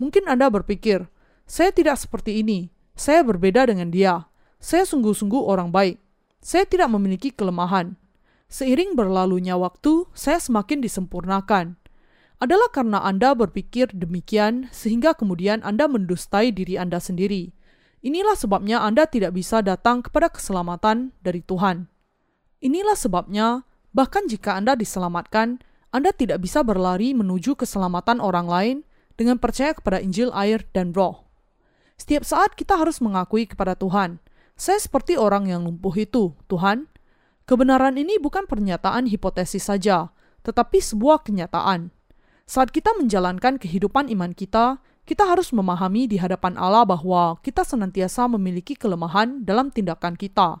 Mungkin 0.00 0.30
Anda 0.30 0.48
berpikir, 0.48 1.10
"Saya 1.44 1.74
tidak 1.76 2.00
seperti 2.00 2.40
ini, 2.40 2.72
saya 2.96 3.20
berbeda 3.20 3.68
dengan 3.68 3.92
dia, 3.92 4.30
saya 4.56 4.88
sungguh-sungguh 4.88 5.44
orang 5.44 5.68
baik, 5.74 6.00
saya 6.40 6.64
tidak 6.64 6.88
memiliki 6.88 7.34
kelemahan." 7.34 7.97
Seiring 8.48 8.96
berlalunya 8.96 9.54
waktu, 9.60 10.08
saya 10.16 10.40
semakin 10.40 10.80
disempurnakan. 10.80 11.76
Adalah 12.40 12.72
karena 12.72 13.04
Anda 13.04 13.36
berpikir 13.36 13.92
demikian, 13.92 14.72
sehingga 14.72 15.12
kemudian 15.12 15.60
Anda 15.60 15.86
mendustai 15.86 16.50
diri 16.50 16.80
Anda 16.80 16.98
sendiri. 16.98 17.52
Inilah 18.00 18.34
sebabnya 18.34 18.80
Anda 18.80 19.04
tidak 19.04 19.36
bisa 19.36 19.60
datang 19.60 20.00
kepada 20.00 20.32
keselamatan 20.32 21.12
dari 21.20 21.44
Tuhan. 21.44 21.90
Inilah 22.64 22.94
sebabnya 22.94 23.68
Bahkan 23.98 24.28
jika 24.28 24.54
Anda 24.54 24.76
diselamatkan, 24.76 25.58
Anda 25.88 26.12
tidak 26.12 26.44
bisa 26.44 26.60
berlari 26.60 27.16
menuju 27.16 27.56
keselamatan 27.56 28.20
orang 28.20 28.46
lain 28.46 28.76
dengan 29.16 29.40
percaya 29.40 29.72
kepada 29.72 29.98
Injil 29.98 30.28
air 30.36 30.68
dan 30.76 30.92
roh. 30.92 31.26
Setiap 31.98 32.22
saat 32.22 32.54
kita 32.54 32.78
harus 32.78 33.00
mengakui 33.02 33.48
kepada 33.48 33.74
Tuhan, 33.74 34.22
saya 34.54 34.78
seperti 34.78 35.18
orang 35.18 35.50
yang 35.50 35.66
lumpuh 35.66 35.94
itu, 35.96 36.36
Tuhan. 36.46 36.86
Kebenaran 37.48 37.96
ini 37.96 38.20
bukan 38.20 38.44
pernyataan 38.44 39.08
hipotesis 39.08 39.72
saja, 39.72 40.12
tetapi 40.44 40.84
sebuah 40.84 41.24
kenyataan. 41.24 41.88
Saat 42.44 42.68
kita 42.76 42.92
menjalankan 43.00 43.56
kehidupan 43.56 44.12
iman 44.12 44.36
kita, 44.36 44.84
kita 45.08 45.24
harus 45.24 45.48
memahami 45.56 46.04
di 46.04 46.20
hadapan 46.20 46.60
Allah 46.60 46.84
bahwa 46.84 47.40
kita 47.40 47.64
senantiasa 47.64 48.28
memiliki 48.28 48.76
kelemahan 48.76 49.48
dalam 49.48 49.72
tindakan 49.72 50.20
kita. 50.20 50.60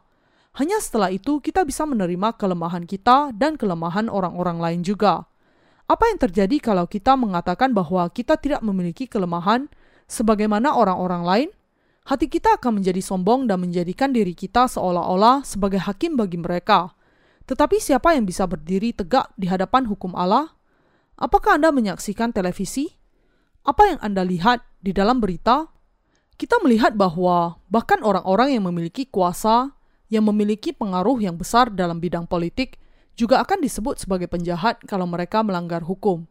Hanya 0.56 0.80
setelah 0.80 1.12
itu 1.12 1.44
kita 1.44 1.60
bisa 1.68 1.84
menerima 1.84 2.32
kelemahan 2.40 2.88
kita 2.88 3.36
dan 3.36 3.60
kelemahan 3.60 4.08
orang-orang 4.08 4.56
lain 4.56 4.80
juga. 4.80 5.28
Apa 5.92 6.08
yang 6.08 6.16
terjadi 6.16 6.56
kalau 6.72 6.88
kita 6.88 7.20
mengatakan 7.20 7.76
bahwa 7.76 8.08
kita 8.08 8.40
tidak 8.40 8.64
memiliki 8.64 9.04
kelemahan 9.04 9.68
sebagaimana 10.08 10.72
orang-orang 10.72 11.20
lain? 11.20 11.48
Hati 12.08 12.24
kita 12.24 12.56
akan 12.56 12.80
menjadi 12.80 13.04
sombong 13.04 13.44
dan 13.44 13.60
menjadikan 13.60 14.16
diri 14.16 14.32
kita 14.32 14.64
seolah-olah 14.64 15.44
sebagai 15.44 15.76
hakim 15.76 16.16
bagi 16.16 16.40
mereka. 16.40 16.96
Tetapi 17.44 17.76
siapa 17.84 18.16
yang 18.16 18.24
bisa 18.24 18.48
berdiri 18.48 18.96
tegak 18.96 19.28
di 19.36 19.44
hadapan 19.44 19.84
hukum 19.84 20.16
Allah? 20.16 20.56
Apakah 21.20 21.60
Anda 21.60 21.68
menyaksikan 21.68 22.32
televisi? 22.32 22.96
Apa 23.60 23.92
yang 23.92 24.00
Anda 24.00 24.24
lihat 24.24 24.64
di 24.80 24.96
dalam 24.96 25.20
berita? 25.20 25.68
Kita 26.40 26.56
melihat 26.64 26.96
bahwa 26.96 27.60
bahkan 27.68 28.00
orang-orang 28.00 28.56
yang 28.56 28.64
memiliki 28.64 29.04
kuasa 29.04 29.76
yang 30.08 30.24
memiliki 30.24 30.72
pengaruh 30.72 31.20
yang 31.20 31.36
besar 31.36 31.68
dalam 31.68 32.00
bidang 32.00 32.24
politik 32.24 32.80
juga 33.20 33.44
akan 33.44 33.60
disebut 33.60 34.00
sebagai 34.00 34.32
penjahat 34.32 34.80
kalau 34.88 35.04
mereka 35.04 35.44
melanggar 35.44 35.84
hukum. 35.84 36.24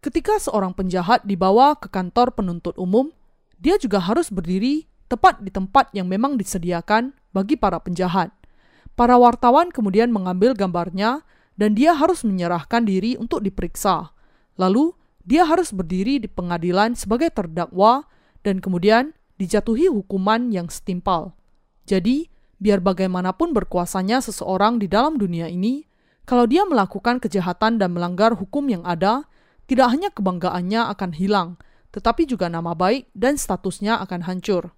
Ketika 0.00 0.40
seorang 0.40 0.72
penjahat 0.72 1.28
dibawa 1.28 1.76
ke 1.76 1.92
kantor 1.92 2.32
penuntut 2.32 2.80
umum, 2.80 3.12
dia 3.60 3.76
juga 3.76 4.00
harus 4.00 4.32
berdiri 4.32 4.88
tepat 5.08 5.40
di 5.42 5.50
tempat 5.50 5.90
yang 5.96 6.06
memang 6.06 6.36
disediakan 6.36 7.16
bagi 7.32 7.56
para 7.56 7.80
penjahat. 7.80 8.30
Para 8.94 9.16
wartawan 9.16 9.72
kemudian 9.72 10.12
mengambil 10.12 10.54
gambarnya 10.54 11.26
dan 11.58 11.74
dia 11.74 11.96
harus 11.96 12.22
menyerahkan 12.22 12.86
diri 12.86 13.16
untuk 13.16 13.42
diperiksa. 13.42 14.14
Lalu, 14.60 14.94
dia 15.24 15.44
harus 15.44 15.74
berdiri 15.74 16.22
di 16.22 16.28
pengadilan 16.30 16.94
sebagai 16.94 17.32
terdakwa 17.32 18.06
dan 18.46 18.62
kemudian 18.62 19.16
dijatuhi 19.40 19.90
hukuman 19.90 20.50
yang 20.50 20.66
setimpal. 20.70 21.34
Jadi, 21.88 22.28
Biar 22.58 22.82
bagaimanapun 22.82 23.54
berkuasanya 23.54 24.18
seseorang 24.18 24.82
di 24.82 24.90
dalam 24.90 25.14
dunia 25.14 25.46
ini, 25.46 25.86
kalau 26.26 26.44
dia 26.50 26.66
melakukan 26.66 27.22
kejahatan 27.22 27.78
dan 27.78 27.94
melanggar 27.94 28.34
hukum 28.34 28.66
yang 28.66 28.82
ada, 28.82 29.30
tidak 29.70 29.94
hanya 29.94 30.10
kebanggaannya 30.10 30.90
akan 30.90 31.10
hilang, 31.14 31.48
tetapi 31.94 32.26
juga 32.26 32.50
nama 32.50 32.74
baik 32.74 33.14
dan 33.14 33.38
statusnya 33.38 34.02
akan 34.02 34.26
hancur. 34.26 34.74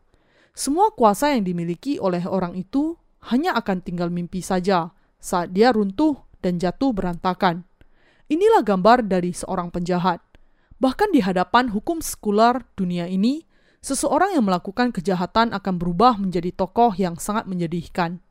Semua 0.52 0.92
kuasa 0.92 1.32
yang 1.32 1.46
dimiliki 1.46 1.96
oleh 1.96 2.24
orang 2.26 2.58
itu 2.58 2.98
hanya 3.30 3.56
akan 3.56 3.84
tinggal 3.84 4.08
mimpi 4.08 4.40
saja 4.44 4.92
saat 5.20 5.52
dia 5.52 5.70
runtuh 5.72 6.16
dan 6.40 6.56
jatuh 6.56 6.90
berantakan. 6.96 7.68
Inilah 8.30 8.64
gambar 8.64 9.04
dari 9.04 9.34
seorang 9.34 9.68
penjahat. 9.74 10.22
Bahkan 10.80 11.12
di 11.12 11.20
hadapan 11.20 11.68
hukum 11.68 12.00
sekular 12.00 12.64
dunia 12.78 13.04
ini, 13.04 13.44
seseorang 13.84 14.32
yang 14.32 14.48
melakukan 14.48 14.94
kejahatan 14.94 15.52
akan 15.52 15.74
berubah 15.76 16.16
menjadi 16.16 16.54
tokoh 16.54 16.96
yang 16.96 17.20
sangat 17.20 17.44
menyedihkan. 17.44 18.22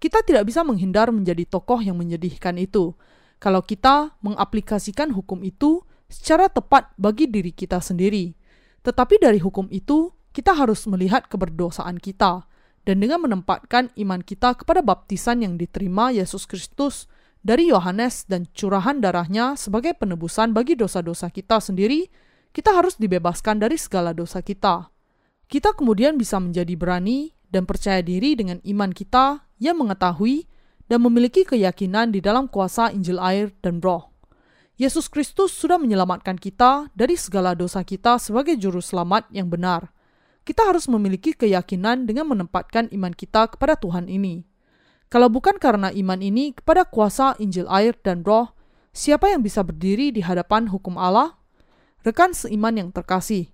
Kita 0.00 0.24
tidak 0.24 0.48
bisa 0.48 0.64
menghindar 0.64 1.12
menjadi 1.12 1.44
tokoh 1.44 1.80
yang 1.82 2.00
menyedihkan 2.00 2.56
itu 2.56 2.96
kalau 3.44 3.60
kita 3.60 4.16
mengaplikasikan 4.24 5.12
hukum 5.12 5.44
itu 5.44 5.84
secara 6.08 6.48
tepat 6.48 6.88
bagi 6.96 7.28
diri 7.28 7.52
kita 7.52 7.76
sendiri. 7.82 8.32
Tetapi 8.80 9.20
dari 9.20 9.36
hukum 9.36 9.68
itu, 9.68 10.13
kita 10.34 10.50
harus 10.52 10.82
melihat 10.90 11.30
keberdosaan 11.30 12.02
kita 12.02 12.42
dan 12.82 12.96
dengan 12.98 13.22
menempatkan 13.22 13.94
iman 13.96 14.20
kita 14.20 14.58
kepada 14.58 14.82
baptisan 14.82 15.46
yang 15.46 15.54
diterima 15.54 16.10
Yesus 16.10 16.44
Kristus 16.44 17.06
dari 17.40 17.70
Yohanes 17.70 18.26
dan 18.26 18.50
curahan 18.50 18.98
darahnya 18.98 19.54
sebagai 19.54 19.94
penebusan 19.94 20.50
bagi 20.50 20.74
dosa-dosa 20.74 21.30
kita 21.30 21.62
sendiri, 21.62 22.10
kita 22.50 22.74
harus 22.74 22.98
dibebaskan 22.98 23.62
dari 23.62 23.78
segala 23.78 24.10
dosa 24.10 24.42
kita. 24.42 24.90
Kita 25.46 25.70
kemudian 25.76 26.18
bisa 26.18 26.42
menjadi 26.42 26.74
berani 26.74 27.30
dan 27.46 27.62
percaya 27.62 28.02
diri 28.02 28.34
dengan 28.34 28.58
iman 28.66 28.90
kita 28.90 29.46
yang 29.62 29.78
mengetahui 29.78 30.50
dan 30.90 30.98
memiliki 31.04 31.46
keyakinan 31.46 32.10
di 32.10 32.18
dalam 32.18 32.50
kuasa 32.50 32.90
Injil 32.90 33.22
air 33.22 33.54
dan 33.62 33.78
roh. 33.78 34.10
Yesus 34.74 35.06
Kristus 35.06 35.54
sudah 35.54 35.78
menyelamatkan 35.78 36.34
kita 36.34 36.90
dari 36.98 37.14
segala 37.14 37.54
dosa 37.54 37.86
kita 37.86 38.18
sebagai 38.18 38.58
juru 38.58 38.82
selamat 38.82 39.30
yang 39.30 39.46
benar. 39.46 39.93
Kita 40.44 40.68
harus 40.68 40.84
memiliki 40.92 41.32
keyakinan 41.32 42.04
dengan 42.04 42.28
menempatkan 42.28 42.92
iman 42.92 43.16
kita 43.16 43.48
kepada 43.48 43.80
Tuhan 43.80 44.12
ini. 44.12 44.44
Kalau 45.08 45.32
bukan 45.32 45.56
karena 45.56 45.88
iman 45.88 46.20
ini 46.20 46.52
kepada 46.52 46.84
kuasa 46.84 47.32
Injil 47.40 47.64
air 47.72 47.96
dan 48.04 48.20
roh, 48.20 48.52
siapa 48.92 49.32
yang 49.32 49.40
bisa 49.40 49.64
berdiri 49.64 50.12
di 50.12 50.20
hadapan 50.20 50.68
hukum 50.68 51.00
Allah? 51.00 51.40
Rekan 52.04 52.36
seiman 52.36 52.76
yang 52.76 52.92
terkasih, 52.92 53.48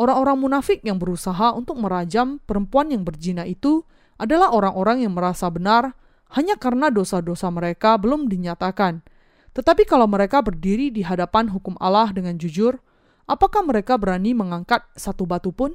orang-orang 0.00 0.40
munafik 0.40 0.80
yang 0.80 0.96
berusaha 0.96 1.52
untuk 1.52 1.76
merajam 1.76 2.40
perempuan 2.48 2.88
yang 2.88 3.04
berzina 3.04 3.44
itu 3.44 3.84
adalah 4.16 4.48
orang-orang 4.56 5.04
yang 5.04 5.12
merasa 5.12 5.52
benar 5.52 5.92
hanya 6.32 6.56
karena 6.56 6.88
dosa-dosa 6.88 7.52
mereka 7.52 8.00
belum 8.00 8.32
dinyatakan. 8.32 9.04
Tetapi 9.52 9.84
kalau 9.84 10.08
mereka 10.08 10.40
berdiri 10.40 10.88
di 10.88 11.04
hadapan 11.04 11.52
hukum 11.52 11.76
Allah 11.82 12.08
dengan 12.16 12.38
jujur, 12.40 12.80
apakah 13.28 13.60
mereka 13.66 14.00
berani 14.00 14.32
mengangkat 14.32 14.86
satu 14.96 15.28
batu 15.28 15.52
pun? 15.52 15.74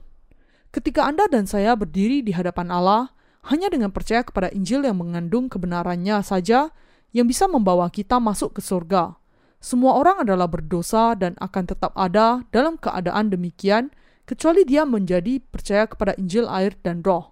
Ketika 0.75 1.08
Anda 1.08 1.32
dan 1.32 1.48
saya 1.48 1.72
berdiri 1.72 2.20
di 2.20 2.36
hadapan 2.36 2.67
Allah, 2.67 3.15
hanya 3.48 3.72
dengan 3.72 3.96
percaya 3.96 4.27
kepada 4.27 4.51
Injil 4.51 4.84
yang 4.84 5.00
mengandung 5.00 5.48
kebenarannya 5.48 6.20
saja 6.20 6.75
yang 7.15 7.32
bisa 7.32 7.48
membawa 7.48 7.88
kita 7.88 8.20
masuk 8.20 8.60
ke 8.60 8.62
surga. 8.62 9.15
Semua 9.63 9.96
orang 9.96 10.27
adalah 10.27 10.51
berdosa 10.51 11.15
dan 11.15 11.39
akan 11.39 11.63
tetap 11.63 11.96
ada 11.96 12.44
dalam 12.51 12.75
keadaan 12.75 13.32
demikian, 13.32 13.88
kecuali 14.27 14.67
dia 14.67 14.84
menjadi 14.84 15.39
percaya 15.48 15.88
kepada 15.88 16.12
Injil, 16.20 16.44
air, 16.51 16.75
dan 16.84 17.00
roh. 17.08 17.32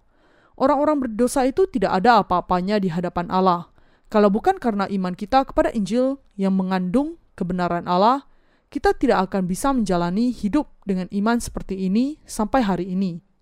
Orang-orang 0.55 1.03
berdosa 1.03 1.43
itu 1.43 1.67
tidak 1.67 1.99
ada 1.99 2.23
apa-apanya 2.23 2.79
di 2.79 2.95
hadapan 2.95 3.27
Allah. 3.27 3.67
Kalau 4.07 4.31
bukan 4.31 4.55
karena 4.55 4.87
iman 4.87 5.19
kita 5.19 5.43
kepada 5.43 5.67
Injil 5.75 6.15
yang 6.39 6.55
mengandung 6.55 7.19
kebenaran 7.35 7.91
Allah, 7.91 8.23
kita 8.71 8.95
tidak 8.95 9.27
akan 9.27 9.51
bisa 9.51 9.75
menjalani 9.75 10.31
hidup 10.31 10.71
dengan 10.87 11.11
iman 11.11 11.43
seperti 11.43 11.91
ini 11.91 12.23
sampai 12.23 12.63
hari 12.63 12.87
ini. 12.87 13.32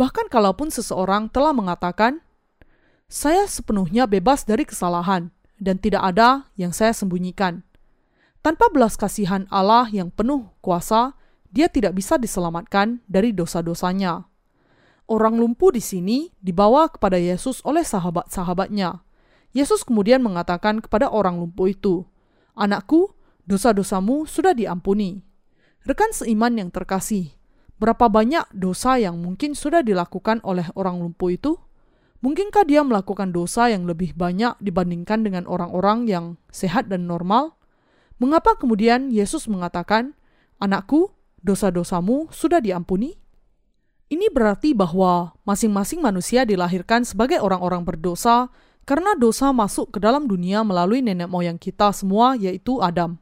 Bahkan 0.00 0.32
kalaupun 0.32 0.72
seseorang 0.72 1.28
telah 1.28 1.52
mengatakan, 1.52 2.24
"Saya 3.04 3.44
sepenuhnya 3.44 4.08
bebas 4.08 4.48
dari 4.48 4.64
kesalahan 4.64 5.28
dan 5.60 5.76
tidak 5.76 6.00
ada 6.00 6.48
yang 6.56 6.72
saya 6.72 6.96
sembunyikan." 6.96 7.60
Tanpa 8.40 8.72
belas 8.72 8.96
kasihan 8.96 9.44
Allah 9.52 9.92
yang 9.92 10.08
penuh 10.08 10.48
kuasa, 10.64 11.12
dia 11.52 11.68
tidak 11.68 12.00
bisa 12.00 12.16
diselamatkan 12.16 13.04
dari 13.04 13.36
dosa-dosanya. 13.36 14.24
Orang 15.04 15.36
lumpuh 15.36 15.68
di 15.68 15.84
sini 15.84 16.32
dibawa 16.40 16.88
kepada 16.88 17.20
Yesus 17.20 17.60
oleh 17.68 17.84
sahabat-sahabatnya. 17.84 19.04
Yesus 19.52 19.84
kemudian 19.84 20.24
mengatakan 20.24 20.80
kepada 20.80 21.12
orang 21.12 21.36
lumpuh 21.36 21.68
itu, 21.68 22.08
"Anakku, 22.56 23.12
dosa-dosamu 23.44 24.24
sudah 24.24 24.56
diampuni." 24.56 25.20
Rekan 25.84 26.16
seiman 26.16 26.56
yang 26.56 26.72
terkasih, 26.72 27.36
Berapa 27.80 28.12
banyak 28.12 28.52
dosa 28.52 29.00
yang 29.00 29.16
mungkin 29.24 29.56
sudah 29.56 29.80
dilakukan 29.80 30.44
oleh 30.44 30.68
orang 30.76 31.00
lumpuh 31.00 31.32
itu? 31.32 31.56
Mungkinkah 32.20 32.68
dia 32.68 32.84
melakukan 32.84 33.32
dosa 33.32 33.72
yang 33.72 33.88
lebih 33.88 34.12
banyak 34.12 34.52
dibandingkan 34.60 35.24
dengan 35.24 35.48
orang-orang 35.48 36.04
yang 36.04 36.24
sehat 36.52 36.92
dan 36.92 37.08
normal? 37.08 37.56
Mengapa 38.20 38.60
kemudian 38.60 39.08
Yesus 39.08 39.48
mengatakan, 39.48 40.12
"Anakku, 40.60 41.16
dosa-dosamu 41.40 42.28
sudah 42.28 42.60
diampuni"? 42.60 43.16
Ini 44.12 44.28
berarti 44.28 44.76
bahwa 44.76 45.32
masing-masing 45.48 46.04
manusia 46.04 46.44
dilahirkan 46.44 47.08
sebagai 47.08 47.40
orang-orang 47.40 47.80
berdosa 47.88 48.52
karena 48.84 49.16
dosa 49.16 49.56
masuk 49.56 49.96
ke 49.96 49.98
dalam 50.04 50.28
dunia 50.28 50.60
melalui 50.60 51.00
nenek 51.00 51.32
moyang 51.32 51.56
kita 51.56 51.96
semua 51.96 52.36
yaitu 52.36 52.76
Adam. 52.84 53.16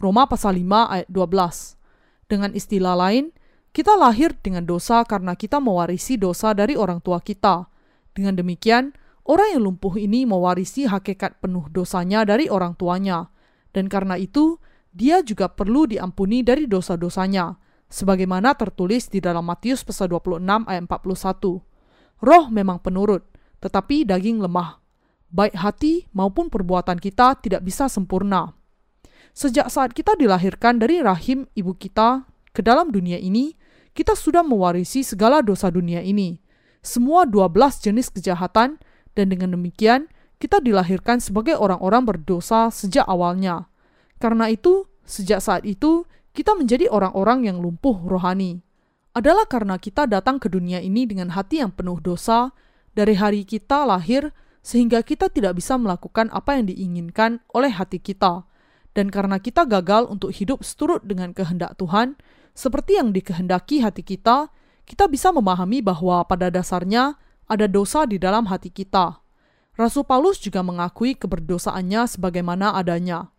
Roma 0.00 0.24
pasal 0.24 0.56
5 0.56 0.88
ayat 0.88 1.08
12. 1.12 1.76
Dengan 2.24 2.56
istilah 2.56 2.96
lain, 2.96 3.34
kita 3.74 3.98
lahir 3.98 4.38
dengan 4.38 4.62
dosa 4.62 5.02
karena 5.02 5.34
kita 5.34 5.58
mewarisi 5.58 6.14
dosa 6.14 6.54
dari 6.54 6.78
orang 6.78 7.02
tua 7.02 7.18
kita. 7.18 7.66
Dengan 8.14 8.38
demikian, 8.38 8.94
orang 9.26 9.58
yang 9.58 9.66
lumpuh 9.66 9.98
ini 9.98 10.22
mewarisi 10.22 10.86
hakikat 10.86 11.42
penuh 11.42 11.66
dosanya 11.74 12.22
dari 12.22 12.46
orang 12.46 12.78
tuanya. 12.78 13.34
Dan 13.74 13.90
karena 13.90 14.14
itu, 14.14 14.62
dia 14.94 15.26
juga 15.26 15.50
perlu 15.50 15.90
diampuni 15.90 16.46
dari 16.46 16.70
dosa-dosanya, 16.70 17.58
sebagaimana 17.90 18.54
tertulis 18.54 19.10
di 19.10 19.18
dalam 19.18 19.42
Matius 19.42 19.82
pasal 19.82 20.06
26 20.06 20.70
ayat 20.70 20.86
41. 20.86 21.58
Roh 22.22 22.44
memang 22.54 22.78
penurut, 22.78 23.26
tetapi 23.58 24.06
daging 24.06 24.38
lemah. 24.38 24.78
Baik 25.34 25.58
hati 25.58 26.06
maupun 26.14 26.46
perbuatan 26.46 27.02
kita 27.02 27.42
tidak 27.42 27.66
bisa 27.66 27.90
sempurna. 27.90 28.54
Sejak 29.34 29.66
saat 29.66 29.90
kita 29.98 30.14
dilahirkan 30.14 30.78
dari 30.78 31.02
rahim 31.02 31.50
ibu 31.58 31.74
kita 31.74 32.22
ke 32.54 32.62
dalam 32.62 32.94
dunia 32.94 33.18
ini, 33.18 33.58
kita 33.94 34.18
sudah 34.18 34.42
mewarisi 34.42 35.06
segala 35.06 35.40
dosa 35.40 35.70
dunia 35.70 36.02
ini, 36.02 36.42
semua 36.82 37.24
12 37.24 37.80
jenis 37.80 38.10
kejahatan, 38.10 38.76
dan 39.14 39.26
dengan 39.30 39.54
demikian 39.54 40.10
kita 40.42 40.58
dilahirkan 40.60 41.22
sebagai 41.22 41.56
orang-orang 41.56 42.04
berdosa 42.04 42.68
sejak 42.68 43.06
awalnya. 43.06 43.70
Karena 44.18 44.50
itu, 44.50 44.84
sejak 45.06 45.40
saat 45.40 45.62
itu, 45.62 46.04
kita 46.34 46.58
menjadi 46.58 46.90
orang-orang 46.90 47.46
yang 47.46 47.62
lumpuh 47.62 48.02
rohani. 48.02 48.60
Adalah 49.14 49.46
karena 49.46 49.78
kita 49.78 50.10
datang 50.10 50.42
ke 50.42 50.50
dunia 50.50 50.82
ini 50.82 51.06
dengan 51.06 51.30
hati 51.32 51.62
yang 51.62 51.70
penuh 51.70 52.02
dosa, 52.02 52.50
dari 52.98 53.14
hari 53.14 53.46
kita 53.46 53.86
lahir, 53.86 54.34
sehingga 54.60 55.06
kita 55.06 55.30
tidak 55.30 55.54
bisa 55.54 55.78
melakukan 55.78 56.26
apa 56.34 56.58
yang 56.58 56.66
diinginkan 56.66 57.38
oleh 57.54 57.70
hati 57.70 58.02
kita. 58.02 58.42
Dan 58.94 59.14
karena 59.14 59.38
kita 59.38 59.66
gagal 59.66 60.10
untuk 60.10 60.34
hidup 60.34 60.66
seturut 60.66 61.06
dengan 61.06 61.30
kehendak 61.30 61.78
Tuhan, 61.78 62.18
seperti 62.54 63.02
yang 63.02 63.10
dikehendaki 63.10 63.82
hati 63.82 64.06
kita, 64.06 64.48
kita 64.86 65.10
bisa 65.10 65.34
memahami 65.34 65.82
bahwa 65.82 66.22
pada 66.22 66.54
dasarnya 66.54 67.18
ada 67.50 67.66
dosa 67.66 68.06
di 68.06 68.16
dalam 68.16 68.46
hati 68.46 68.70
kita. 68.70 69.18
Rasul 69.74 70.06
Paulus 70.06 70.38
juga 70.38 70.62
mengakui 70.62 71.18
keberdosaannya 71.18 72.06
sebagaimana 72.06 72.78
adanya. 72.78 73.34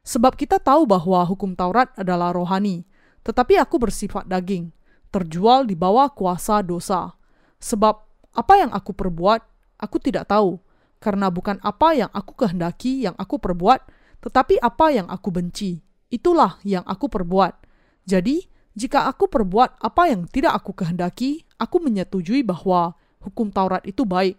Sebab 0.00 0.36
kita 0.36 0.56
tahu 0.56 0.88
bahwa 0.88 1.20
hukum 1.28 1.52
Taurat 1.52 1.92
adalah 1.96 2.32
rohani, 2.32 2.88
tetapi 3.20 3.60
aku 3.60 3.76
bersifat 3.76 4.24
daging, 4.24 4.72
terjual 5.12 5.68
di 5.68 5.76
bawah 5.76 6.08
kuasa 6.12 6.64
dosa. 6.64 7.12
Sebab 7.60 7.94
apa 8.32 8.54
yang 8.60 8.72
aku 8.72 8.96
perbuat, 8.96 9.44
aku 9.76 9.96
tidak 10.00 10.32
tahu, 10.32 10.56
karena 11.04 11.28
bukan 11.28 11.60
apa 11.60 11.92
yang 11.92 12.08
aku 12.16 12.32
kehendaki 12.32 13.04
yang 13.04 13.16
aku 13.20 13.36
perbuat, 13.36 13.84
tetapi 14.24 14.56
apa 14.60 14.88
yang 14.88 15.08
aku 15.12 15.28
benci. 15.28 15.84
Itulah 16.08 16.60
yang 16.64 16.84
aku 16.88 17.12
perbuat. 17.12 17.60
Jadi, 18.08 18.44
jika 18.74 19.06
aku 19.06 19.30
perbuat 19.30 19.78
apa 19.78 20.10
yang 20.10 20.26
tidak 20.26 20.58
aku 20.58 20.74
kehendaki, 20.74 21.46
aku 21.62 21.78
menyetujui 21.78 22.42
bahwa 22.42 22.98
hukum 23.22 23.54
Taurat 23.54 23.86
itu 23.86 24.02
baik. 24.02 24.34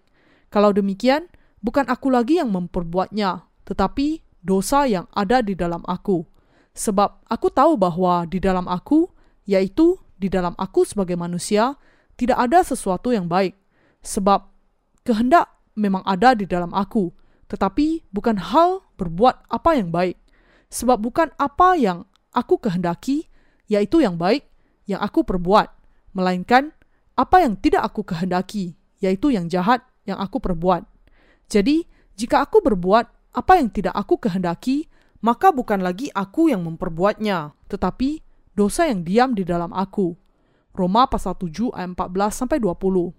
Kalau 0.52 0.76
demikian, 0.76 1.32
bukan 1.64 1.88
aku 1.88 2.12
lagi 2.12 2.44
yang 2.44 2.52
memperbuatnya, 2.52 3.48
tetapi 3.64 4.22
dosa 4.44 4.86
yang 4.86 5.08
ada 5.16 5.40
di 5.40 5.56
dalam 5.56 5.82
aku. 5.88 6.28
Sebab 6.76 7.24
aku 7.32 7.48
tahu 7.48 7.80
bahwa 7.80 8.28
di 8.28 8.44
dalam 8.44 8.68
aku, 8.68 9.08
yaitu 9.48 9.96
di 10.20 10.28
dalam 10.28 10.52
aku 10.60 10.84
sebagai 10.84 11.16
manusia, 11.16 11.80
tidak 12.20 12.36
ada 12.44 12.60
sesuatu 12.68 13.16
yang 13.16 13.32
baik. 13.32 13.56
Sebab 14.04 14.52
kehendak 15.08 15.48
memang 15.80 16.04
ada 16.04 16.36
di 16.36 16.44
dalam 16.44 16.76
aku, 16.76 17.12
tetapi 17.48 18.12
bukan 18.12 18.36
hal 18.36 18.84
berbuat 19.00 19.48
apa 19.48 19.80
yang 19.80 19.96
baik. 19.96 20.20
Sebab 20.68 21.00
bukan 21.00 21.32
apa 21.40 21.80
yang 21.80 22.04
aku 22.36 22.60
kehendaki, 22.60 23.32
yaitu 23.70 24.02
yang 24.02 24.16
baik 24.20 24.46
yang 24.86 25.02
aku 25.02 25.26
perbuat, 25.26 25.74
melainkan 26.14 26.72
apa 27.18 27.42
yang 27.42 27.58
tidak 27.58 27.86
aku 27.90 28.06
kehendaki, 28.06 28.78
yaitu 29.02 29.34
yang 29.34 29.50
jahat 29.50 29.82
yang 30.06 30.22
aku 30.22 30.38
perbuat. 30.38 30.86
Jadi, 31.50 31.86
jika 32.16 32.46
aku 32.46 32.62
berbuat 32.62 33.06
apa 33.36 33.54
yang 33.60 33.70
tidak 33.74 33.98
aku 33.98 34.22
kehendaki, 34.22 34.88
maka 35.26 35.50
bukan 35.50 35.82
lagi 35.82 36.14
aku 36.14 36.54
yang 36.54 36.62
memperbuatnya, 36.64 37.58
tetapi 37.68 38.22
dosa 38.54 38.88
yang 38.88 39.02
diam 39.02 39.34
di 39.34 39.42
dalam 39.42 39.74
aku. 39.74 40.14
Roma 40.76 41.08
pasal 41.08 41.34
7 41.40 41.72
ayat 41.74 41.98
14 41.98 42.46
sampai 42.46 42.58
20. 42.62 43.16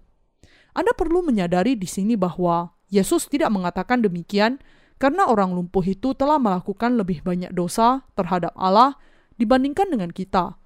Anda 0.77 0.93
perlu 0.93 1.25
menyadari 1.25 1.75
di 1.75 1.89
sini 1.89 2.15
bahwa 2.15 2.77
Yesus 2.93 3.27
tidak 3.27 3.49
mengatakan 3.49 4.05
demikian 4.05 4.61
karena 5.01 5.29
orang 5.29 5.57
lumpuh 5.57 5.83
itu 5.85 6.13
telah 6.13 6.37
melakukan 6.37 7.01
lebih 7.01 7.25
banyak 7.25 7.53
dosa 7.53 8.05
terhadap 8.13 8.53
Allah 8.57 8.97
dibandingkan 9.37 9.89
dengan 9.89 10.13
kita. 10.13 10.57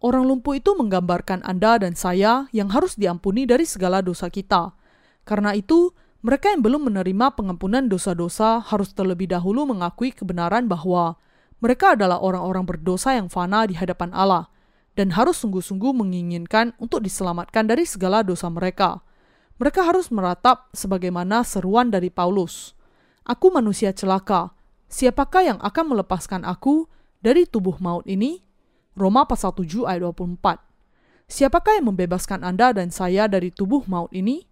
Orang 0.00 0.24
lumpuh 0.24 0.56
itu 0.56 0.72
menggambarkan 0.72 1.44
Anda 1.44 1.76
dan 1.76 1.92
saya 1.92 2.48
yang 2.56 2.72
harus 2.72 2.96
diampuni 2.96 3.44
dari 3.44 3.68
segala 3.68 4.00
dosa 4.00 4.32
kita. 4.32 4.72
Karena 5.28 5.52
itu, 5.52 5.92
mereka 6.24 6.52
yang 6.52 6.64
belum 6.64 6.88
menerima 6.88 7.36
pengampunan 7.36 7.84
dosa-dosa 7.88 8.64
harus 8.64 8.92
terlebih 8.96 9.28
dahulu 9.28 9.68
mengakui 9.68 10.12
kebenaran 10.12 10.68
bahwa 10.68 11.20
mereka 11.60 11.92
adalah 11.92 12.20
orang-orang 12.20 12.64
berdosa 12.64 13.12
yang 13.12 13.28
fana 13.28 13.68
di 13.68 13.76
hadapan 13.76 14.12
Allah 14.16 14.48
dan 14.96 15.16
harus 15.16 15.40
sungguh-sungguh 15.40 15.92
menginginkan 15.92 16.76
untuk 16.80 17.04
diselamatkan 17.04 17.68
dari 17.68 17.84
segala 17.84 18.24
dosa 18.24 18.48
mereka. 18.48 19.04
Mereka 19.60 19.84
harus 19.84 20.08
meratap 20.08 20.72
sebagaimana 20.72 21.44
seruan 21.44 21.92
dari 21.92 22.08
Paulus. 22.08 22.72
Aku 23.28 23.52
manusia 23.52 23.92
celaka. 23.92 24.56
Siapakah 24.88 25.42
yang 25.44 25.58
akan 25.60 25.84
melepaskan 25.96 26.44
aku 26.48 26.88
dari 27.20 27.44
tubuh 27.44 27.76
maut 27.78 28.04
ini? 28.08 28.40
Roma 28.96 29.28
pasal 29.28 29.54
7 29.54 29.86
ayat 29.86 30.02
24. 30.04 30.60
Siapakah 31.30 31.78
yang 31.78 31.94
membebaskan 31.94 32.42
Anda 32.42 32.74
dan 32.74 32.90
saya 32.90 33.30
dari 33.30 33.54
tubuh 33.54 33.86
maut 33.86 34.10
ini? 34.10 34.44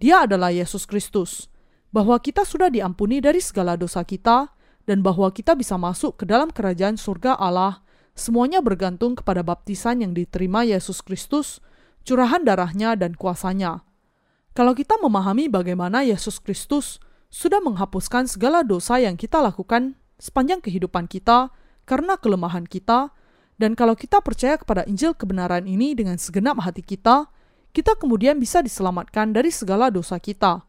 Dia 0.00 0.24
adalah 0.24 0.50
Yesus 0.50 0.88
Kristus. 0.88 1.50
bahwa 1.94 2.18
kita 2.18 2.42
sudah 2.42 2.74
diampuni 2.74 3.22
dari 3.22 3.38
segala 3.38 3.78
dosa 3.78 4.02
kita 4.02 4.50
dan 4.82 4.98
bahwa 4.98 5.30
kita 5.30 5.54
bisa 5.54 5.78
masuk 5.78 6.18
ke 6.18 6.24
dalam 6.26 6.50
kerajaan 6.50 6.98
surga 6.98 7.38
Allah, 7.38 7.86
semuanya 8.18 8.58
bergantung 8.58 9.14
kepada 9.14 9.46
baptisan 9.46 10.02
yang 10.02 10.10
diterima 10.10 10.66
Yesus 10.66 11.06
Kristus, 11.06 11.62
curahan 12.02 12.42
darahnya 12.42 12.98
dan 12.98 13.14
kuasanya. 13.14 13.86
Kalau 14.58 14.74
kita 14.74 14.98
memahami 14.98 15.46
bagaimana 15.46 16.02
Yesus 16.02 16.42
Kristus 16.42 16.98
sudah 17.30 17.62
menghapuskan 17.62 18.26
segala 18.26 18.66
dosa 18.66 18.98
yang 18.98 19.14
kita 19.14 19.38
lakukan 19.38 19.94
sepanjang 20.18 20.62
kehidupan 20.62 21.06
kita 21.06 21.54
karena 21.84 22.16
kelemahan 22.16 22.64
kita, 22.64 23.12
dan 23.54 23.78
kalau 23.78 23.94
kita 23.94 24.18
percaya 24.18 24.58
kepada 24.58 24.82
Injil 24.90 25.14
kebenaran 25.14 25.68
ini 25.70 25.94
dengan 25.94 26.18
segenap 26.18 26.58
hati 26.58 26.82
kita, 26.82 27.30
kita 27.70 27.94
kemudian 27.94 28.38
bisa 28.42 28.62
diselamatkan 28.62 29.30
dari 29.30 29.54
segala 29.54 29.90
dosa 29.90 30.18
kita. 30.18 30.66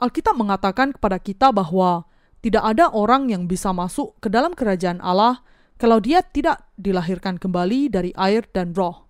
Alkitab 0.00 0.34
mengatakan 0.34 0.96
kepada 0.96 1.20
kita 1.20 1.52
bahwa 1.52 2.08
tidak 2.42 2.64
ada 2.64 2.90
orang 2.90 3.30
yang 3.30 3.46
bisa 3.46 3.70
masuk 3.70 4.18
ke 4.18 4.32
dalam 4.32 4.56
kerajaan 4.56 4.98
Allah 4.98 5.44
kalau 5.78 6.02
dia 6.02 6.22
tidak 6.24 6.62
dilahirkan 6.74 7.38
kembali 7.38 7.92
dari 7.92 8.10
air 8.18 8.46
dan 8.50 8.74
roh. 8.74 9.06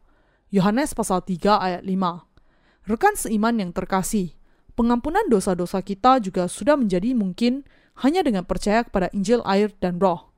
Yohanes 0.52 0.92
pasal 0.92 1.24
3 1.24 1.40
ayat 1.60 1.82
5. 1.84 2.88
Rekan 2.92 3.14
seiman 3.16 3.56
yang 3.56 3.70
terkasih, 3.72 4.34
pengampunan 4.74 5.24
dosa-dosa 5.30 5.80
kita 5.80 6.20
juga 6.20 6.50
sudah 6.50 6.76
menjadi 6.76 7.14
mungkin 7.16 7.64
hanya 8.02 8.24
dengan 8.24 8.44
percaya 8.44 8.84
kepada 8.84 9.08
Injil 9.14 9.40
air 9.44 9.72
dan 9.80 10.00
roh. 10.00 10.31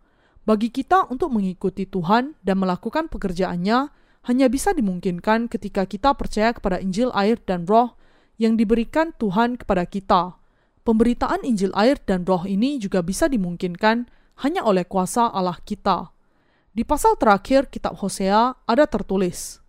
Bagi 0.44 0.68
kita 0.68 1.09
untuk 1.09 1.33
mengikuti 1.33 1.88
Tuhan 1.88 2.37
dan 2.44 2.57
melakukan 2.61 3.09
pekerjaannya 3.09 3.88
hanya 4.28 4.46
bisa 4.52 4.76
dimungkinkan 4.76 5.48
ketika 5.48 5.88
kita 5.88 6.12
percaya 6.16 6.52
kepada 6.52 6.80
Injil 6.80 7.09
air 7.16 7.40
dan 7.44 7.64
roh 7.64 7.96
yang 8.37 8.61
diberikan 8.61 9.16
Tuhan 9.16 9.57
kepada 9.57 9.88
kita. 9.88 10.37
Pemberitaan 10.85 11.44
Injil 11.48 11.72
air 11.72 11.96
dan 12.04 12.28
roh 12.28 12.44
ini 12.44 12.76
juga 12.76 13.00
bisa 13.00 13.24
dimungkinkan 13.24 14.04
hanya 14.44 14.64
oleh 14.68 14.85
kuasa 14.85 15.33
Allah 15.33 15.57
kita. 15.64 16.12
Di 16.76 16.85
pasal 16.85 17.16
terakhir 17.16 17.72
kitab 17.72 17.96
Hosea 17.96 18.52
ada 18.68 18.85
tertulis, 18.85 19.64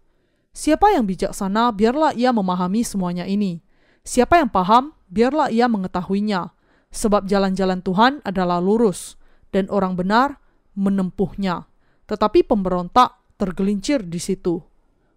Siapa 0.56 0.88
yang 0.96 1.04
bijaksana, 1.04 1.76
biarlah 1.76 2.16
ia 2.16 2.32
memahami 2.32 2.88
semuanya 2.88 3.28
ini. 3.28 3.60
Siapa 4.08 4.40
yang 4.40 4.48
paham, 4.48 4.96
biarlah 5.12 5.52
ia 5.52 5.68
mengetahuinya, 5.68 6.56
sebab 6.96 7.28
jalan-jalan 7.28 7.84
Tuhan 7.84 8.24
adalah 8.24 8.64
lurus, 8.64 9.20
dan 9.52 9.68
orang 9.68 10.00
benar 10.00 10.40
menempuhnya. 10.76 11.66
Tetapi 12.06 12.46
pemberontak 12.46 13.18
tergelincir 13.40 14.06
di 14.06 14.22
situ. 14.22 14.62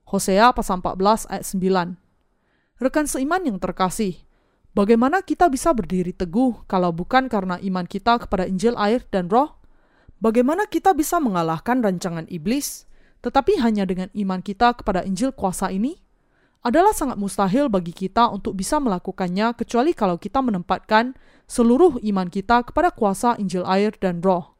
Hosea 0.08 0.54
pasal 0.56 0.80
14 0.80 1.28
ayat 1.28 1.44
9. 1.44 2.80
Rekan 2.80 3.06
seiman 3.10 3.44
yang 3.44 3.58
terkasih, 3.60 4.16
bagaimana 4.72 5.20
kita 5.20 5.52
bisa 5.52 5.74
berdiri 5.76 6.16
teguh 6.16 6.64
kalau 6.64 6.94
bukan 6.94 7.28
karena 7.28 7.60
iman 7.60 7.84
kita 7.84 8.22
kepada 8.24 8.48
Injil 8.48 8.78
air 8.78 9.04
dan 9.12 9.28
roh? 9.28 9.58
Bagaimana 10.18 10.64
kita 10.66 10.96
bisa 10.96 11.20
mengalahkan 11.20 11.84
rancangan 11.84 12.24
iblis, 12.32 12.88
tetapi 13.20 13.60
hanya 13.60 13.84
dengan 13.84 14.08
iman 14.16 14.40
kita 14.40 14.78
kepada 14.80 15.04
Injil 15.04 15.34
kuasa 15.36 15.68
ini? 15.68 16.08
adalah 16.62 16.90
sangat 16.90 17.16
mustahil 17.16 17.70
bagi 17.70 17.94
kita 17.94 18.28
untuk 18.34 18.58
bisa 18.58 18.82
melakukannya 18.82 19.54
kecuali 19.54 19.94
kalau 19.94 20.18
kita 20.18 20.42
menempatkan 20.42 21.14
seluruh 21.46 22.02
iman 22.02 22.26
kita 22.26 22.66
kepada 22.66 22.90
kuasa 22.90 23.38
Injil 23.38 23.62
air 23.64 23.94
dan 23.96 24.18
roh. 24.20 24.57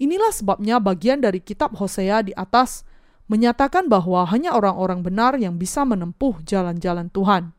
Inilah 0.00 0.32
sebabnya 0.32 0.80
bagian 0.80 1.20
dari 1.20 1.44
kitab 1.44 1.76
Hosea 1.76 2.24
di 2.24 2.32
atas 2.32 2.88
menyatakan 3.28 3.84
bahwa 3.84 4.24
hanya 4.32 4.56
orang-orang 4.56 5.04
benar 5.04 5.36
yang 5.36 5.60
bisa 5.60 5.84
menempuh 5.84 6.40
jalan-jalan 6.48 7.12
Tuhan. 7.12 7.52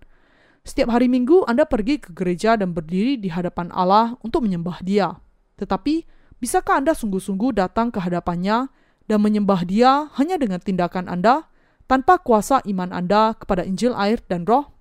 Setiap 0.66 0.90
hari 0.90 1.06
Minggu 1.06 1.46
Anda 1.46 1.70
pergi 1.70 2.02
ke 2.02 2.18
gereja 2.18 2.58
dan 2.58 2.74
berdiri 2.74 3.22
di 3.22 3.30
hadapan 3.30 3.70
Allah 3.70 4.18
untuk 4.26 4.42
menyembah 4.42 4.82
Dia. 4.82 5.22
Tetapi, 5.62 6.06
bisakah 6.42 6.82
Anda 6.82 6.98
sungguh-sungguh 6.98 7.62
datang 7.62 7.94
ke 7.94 8.02
hadapannya 8.02 8.74
dan 9.06 9.20
menyembah 9.22 9.62
Dia 9.62 10.10
hanya 10.18 10.42
dengan 10.42 10.58
tindakan 10.58 11.14
Anda 11.14 11.46
tanpa 11.86 12.18
kuasa 12.26 12.66
iman 12.66 12.90
Anda 12.90 13.38
kepada 13.38 13.62
Injil 13.62 13.94
air 13.94 14.18
dan 14.26 14.50
roh? 14.50 14.74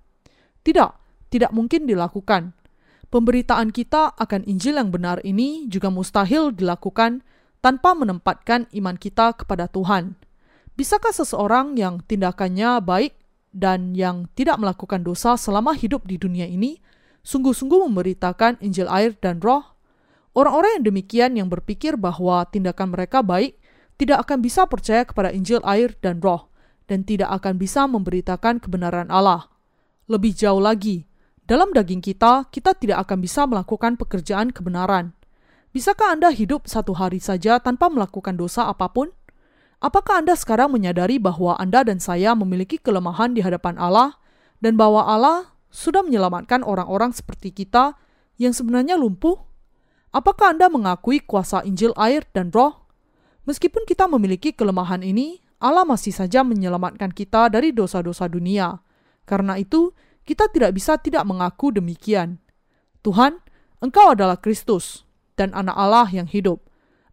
Tidak, 0.65 0.91
tidak 1.29 1.53
mungkin 1.53 1.85
dilakukan. 1.85 2.57
Pemberitaan 3.13 3.69
kita 3.69 4.17
akan 4.17 4.49
Injil 4.49 4.81
yang 4.81 4.89
benar 4.89 5.21
ini 5.21 5.69
juga 5.69 5.93
mustahil 5.93 6.49
dilakukan 6.53 7.21
tanpa 7.61 7.93
menempatkan 7.93 8.65
iman 8.73 8.97
kita 8.97 9.37
kepada 9.37 9.69
Tuhan. 9.69 10.17
Bisakah 10.75 11.13
seseorang 11.13 11.77
yang 11.77 12.01
tindakannya 12.03 12.81
baik 12.81 13.13
dan 13.53 13.93
yang 13.93 14.25
tidak 14.33 14.57
melakukan 14.57 15.05
dosa 15.05 15.37
selama 15.37 15.77
hidup 15.77 16.03
di 16.09 16.17
dunia 16.17 16.49
ini 16.49 16.81
sungguh-sungguh 17.21 17.85
memberitakan 17.85 18.57
Injil 18.65 18.89
air 18.89 19.13
dan 19.21 19.37
roh? 19.39 19.61
Orang-orang 20.33 20.81
yang 20.81 20.85
demikian 20.89 21.31
yang 21.37 21.47
berpikir 21.51 21.99
bahwa 21.99 22.41
tindakan 22.49 22.97
mereka 22.97 23.21
baik 23.21 23.61
tidak 24.01 24.25
akan 24.25 24.41
bisa 24.41 24.65
percaya 24.65 25.05
kepada 25.05 25.29
Injil 25.29 25.61
air 25.61 25.93
dan 26.01 26.17
roh 26.17 26.49
dan 26.89 27.05
tidak 27.05 27.29
akan 27.29 27.61
bisa 27.61 27.85
memberitakan 27.85 28.57
kebenaran 28.57 29.13
Allah. 29.13 29.51
Lebih 30.09 30.33
jauh 30.33 30.59
lagi, 30.59 31.05
dalam 31.45 31.75
daging 31.75 31.99
kita, 31.99 32.47
kita 32.47 32.73
tidak 32.79 33.05
akan 33.05 33.19
bisa 33.21 33.43
melakukan 33.43 33.99
pekerjaan 33.99 34.55
kebenaran. 34.55 35.11
Bisakah 35.71 36.19
Anda 36.19 36.35
hidup 36.35 36.67
satu 36.67 36.91
hari 36.91 37.23
saja 37.23 37.55
tanpa 37.63 37.87
melakukan 37.87 38.35
dosa 38.35 38.67
apa 38.67 38.91
pun? 38.91 39.07
Apakah 39.79 40.19
Anda 40.19 40.35
sekarang 40.35 40.75
menyadari 40.75 41.15
bahwa 41.15 41.55
Anda 41.55 41.87
dan 41.87 42.03
saya 42.03 42.35
memiliki 42.35 42.75
kelemahan 42.75 43.31
di 43.31 43.39
hadapan 43.39 43.79
Allah 43.79 44.19
dan 44.59 44.75
bahwa 44.75 45.07
Allah 45.07 45.55
sudah 45.71 46.03
menyelamatkan 46.03 46.67
orang-orang 46.67 47.15
seperti 47.15 47.55
kita 47.55 47.95
yang 48.35 48.51
sebenarnya 48.51 48.99
lumpuh? 48.99 49.39
Apakah 50.11 50.51
Anda 50.51 50.67
mengakui 50.67 51.23
kuasa 51.23 51.63
Injil 51.63 51.95
air 51.95 52.27
dan 52.35 52.51
roh? 52.51 52.91
Meskipun 53.47 53.87
kita 53.87 54.11
memiliki 54.11 54.51
kelemahan 54.51 54.99
ini, 55.07 55.39
Allah 55.55 55.87
masih 55.87 56.11
saja 56.11 56.43
menyelamatkan 56.43 57.15
kita 57.15 57.47
dari 57.47 57.71
dosa-dosa 57.71 58.27
dunia. 58.27 58.75
Karena 59.23 59.55
itu, 59.55 59.95
kita 60.27 60.51
tidak 60.51 60.75
bisa 60.75 60.99
tidak 60.99 61.23
mengaku 61.23 61.71
demikian. 61.71 62.43
Tuhan, 63.07 63.39
Engkau 63.79 64.11
adalah 64.11 64.35
Kristus 64.35 65.07
dan 65.41 65.49
anak 65.57 65.73
Allah 65.73 66.05
yang 66.13 66.29
hidup. 66.29 66.61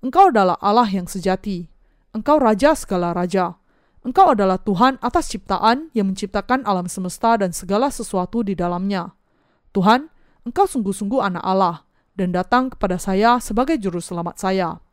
Engkau 0.05 0.29
adalah 0.29 0.61
Allah 0.61 0.85
yang 0.93 1.09
sejati. 1.09 1.73
Engkau 2.13 2.37
Raja 2.37 2.77
segala 2.77 3.17
Raja. 3.17 3.57
Engkau 4.05 4.37
adalah 4.37 4.61
Tuhan 4.61 5.01
atas 5.01 5.33
ciptaan 5.33 5.89
yang 5.97 6.13
menciptakan 6.13 6.69
alam 6.69 6.85
semesta 6.93 7.41
dan 7.41 7.57
segala 7.57 7.89
sesuatu 7.89 8.45
di 8.45 8.53
dalamnya. 8.53 9.17
Tuhan, 9.73 10.13
Engkau 10.45 10.69
sungguh-sungguh 10.69 11.25
anak 11.25 11.45
Allah 11.45 11.89
dan 12.15 12.37
datang 12.37 12.69
kepada 12.69 13.01
saya 13.01 13.41
sebagai 13.41 13.81
juru 13.81 14.05
selamat 14.05 14.37
saya. 14.37 14.85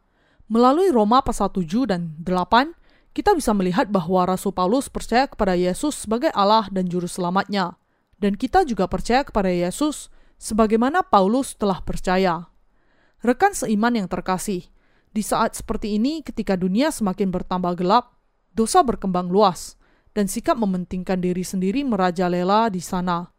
Melalui 0.48 0.93
Roma 0.95 1.19
pasal 1.26 1.52
7 1.52 1.89
dan 1.89 2.15
8, 2.21 2.76
kita 3.15 3.32
bisa 3.34 3.56
melihat 3.56 3.89
bahwa 3.89 4.28
Rasul 4.28 4.52
Paulus 4.52 4.91
percaya 4.91 5.26
kepada 5.26 5.56
Yesus 5.56 6.06
sebagai 6.06 6.30
Allah 6.36 6.67
dan 6.69 6.86
Juru 6.91 7.08
Selamatnya. 7.08 7.80
Dan 8.19 8.36
kita 8.36 8.67
juga 8.67 8.86
percaya 8.91 9.24
kepada 9.24 9.48
Yesus 9.48 10.12
sebagaimana 10.36 11.02
Paulus 11.02 11.56
telah 11.56 11.80
percaya. 11.82 12.52
Rekan 13.25 13.57
seiman 13.57 13.97
yang 13.97 14.05
terkasih, 14.05 14.69
di 15.09 15.25
saat 15.25 15.57
seperti 15.57 15.97
ini 15.97 16.21
ketika 16.21 16.53
dunia 16.53 16.93
semakin 16.93 17.33
bertambah 17.33 17.73
gelap, 17.73 18.13
dosa 18.53 18.85
berkembang 18.85 19.33
luas, 19.33 19.81
dan 20.13 20.29
sikap 20.29 20.53
mementingkan 20.61 21.17
diri 21.25 21.41
sendiri 21.41 21.81
merajalela 21.81 22.69
di 22.69 22.77
sana. 22.85 23.33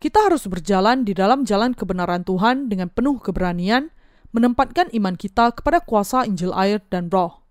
Kita 0.00 0.24
harus 0.24 0.48
berjalan 0.48 1.04
di 1.04 1.12
dalam 1.12 1.44
jalan 1.44 1.76
kebenaran 1.76 2.24
Tuhan 2.24 2.72
dengan 2.72 2.88
penuh 2.88 3.20
keberanian, 3.20 3.92
menempatkan 4.32 4.88
iman 4.96 5.20
kita 5.20 5.52
kepada 5.52 5.84
kuasa 5.84 6.24
Injil 6.24 6.56
air 6.56 6.80
dan 6.88 7.12
roh. 7.12 7.44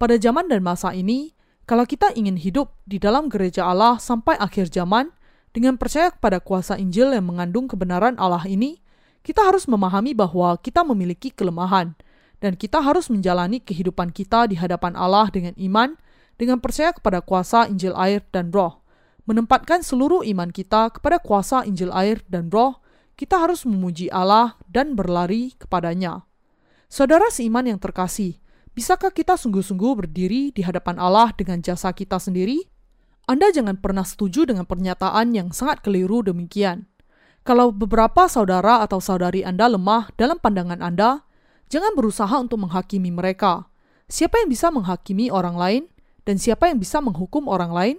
Pada 0.00 0.16
zaman 0.16 0.48
dan 0.48 0.64
masa 0.64 0.96
ini, 0.96 1.36
kalau 1.68 1.84
kita 1.84 2.16
ingin 2.16 2.40
hidup 2.40 2.72
di 2.88 2.96
dalam 2.96 3.28
gereja 3.28 3.68
Allah 3.68 4.00
sampai 4.00 4.40
akhir 4.40 4.72
zaman, 4.72 5.12
dengan 5.52 5.76
percaya 5.76 6.08
kepada 6.16 6.40
kuasa 6.40 6.80
Injil 6.80 7.12
yang 7.12 7.28
mengandung 7.28 7.68
kebenaran 7.68 8.16
Allah 8.16 8.48
ini, 8.48 8.80
kita 9.26 9.42
harus 9.42 9.66
memahami 9.66 10.14
bahwa 10.14 10.54
kita 10.62 10.86
memiliki 10.86 11.34
kelemahan, 11.34 11.98
dan 12.38 12.54
kita 12.54 12.78
harus 12.78 13.10
menjalani 13.10 13.58
kehidupan 13.58 14.14
kita 14.14 14.46
di 14.46 14.54
hadapan 14.54 14.94
Allah 14.94 15.26
dengan 15.34 15.50
iman, 15.58 15.98
dengan 16.38 16.62
percaya 16.62 16.94
kepada 16.94 17.18
kuasa 17.18 17.66
Injil 17.66 17.98
air 17.98 18.22
dan 18.30 18.54
roh. 18.54 18.86
Menempatkan 19.26 19.82
seluruh 19.82 20.22
iman 20.22 20.54
kita 20.54 20.94
kepada 20.94 21.18
kuasa 21.18 21.66
Injil 21.66 21.90
air 21.90 22.22
dan 22.30 22.54
roh, 22.54 22.78
kita 23.18 23.42
harus 23.42 23.66
memuji 23.66 24.06
Allah 24.14 24.54
dan 24.70 24.94
berlari 24.94 25.58
kepadanya. 25.58 26.22
Saudara 26.86 27.26
seiman 27.34 27.66
yang 27.66 27.82
terkasih, 27.82 28.38
Bisakah 28.76 29.08
kita 29.08 29.40
sungguh-sungguh 29.40 30.04
berdiri 30.04 30.52
di 30.52 30.60
hadapan 30.60 31.00
Allah 31.00 31.32
dengan 31.32 31.64
jasa 31.64 31.96
kita 31.96 32.20
sendiri? 32.20 32.68
Anda 33.24 33.48
jangan 33.48 33.80
pernah 33.80 34.04
setuju 34.04 34.44
dengan 34.44 34.68
pernyataan 34.68 35.32
yang 35.32 35.48
sangat 35.48 35.80
keliru 35.80 36.20
demikian. 36.20 36.84
Kalau 37.46 37.70
beberapa 37.70 38.26
saudara 38.26 38.82
atau 38.82 38.98
saudari 38.98 39.46
Anda 39.46 39.70
lemah 39.70 40.10
dalam 40.18 40.42
pandangan 40.42 40.82
Anda, 40.82 41.22
jangan 41.70 41.94
berusaha 41.94 42.34
untuk 42.42 42.66
menghakimi 42.66 43.14
mereka. 43.14 43.70
Siapa 44.10 44.42
yang 44.42 44.50
bisa 44.50 44.74
menghakimi 44.74 45.30
orang 45.30 45.54
lain, 45.54 45.82
dan 46.26 46.42
siapa 46.42 46.66
yang 46.66 46.82
bisa 46.82 46.98
menghukum 46.98 47.46
orang 47.46 47.70
lain? 47.70 47.96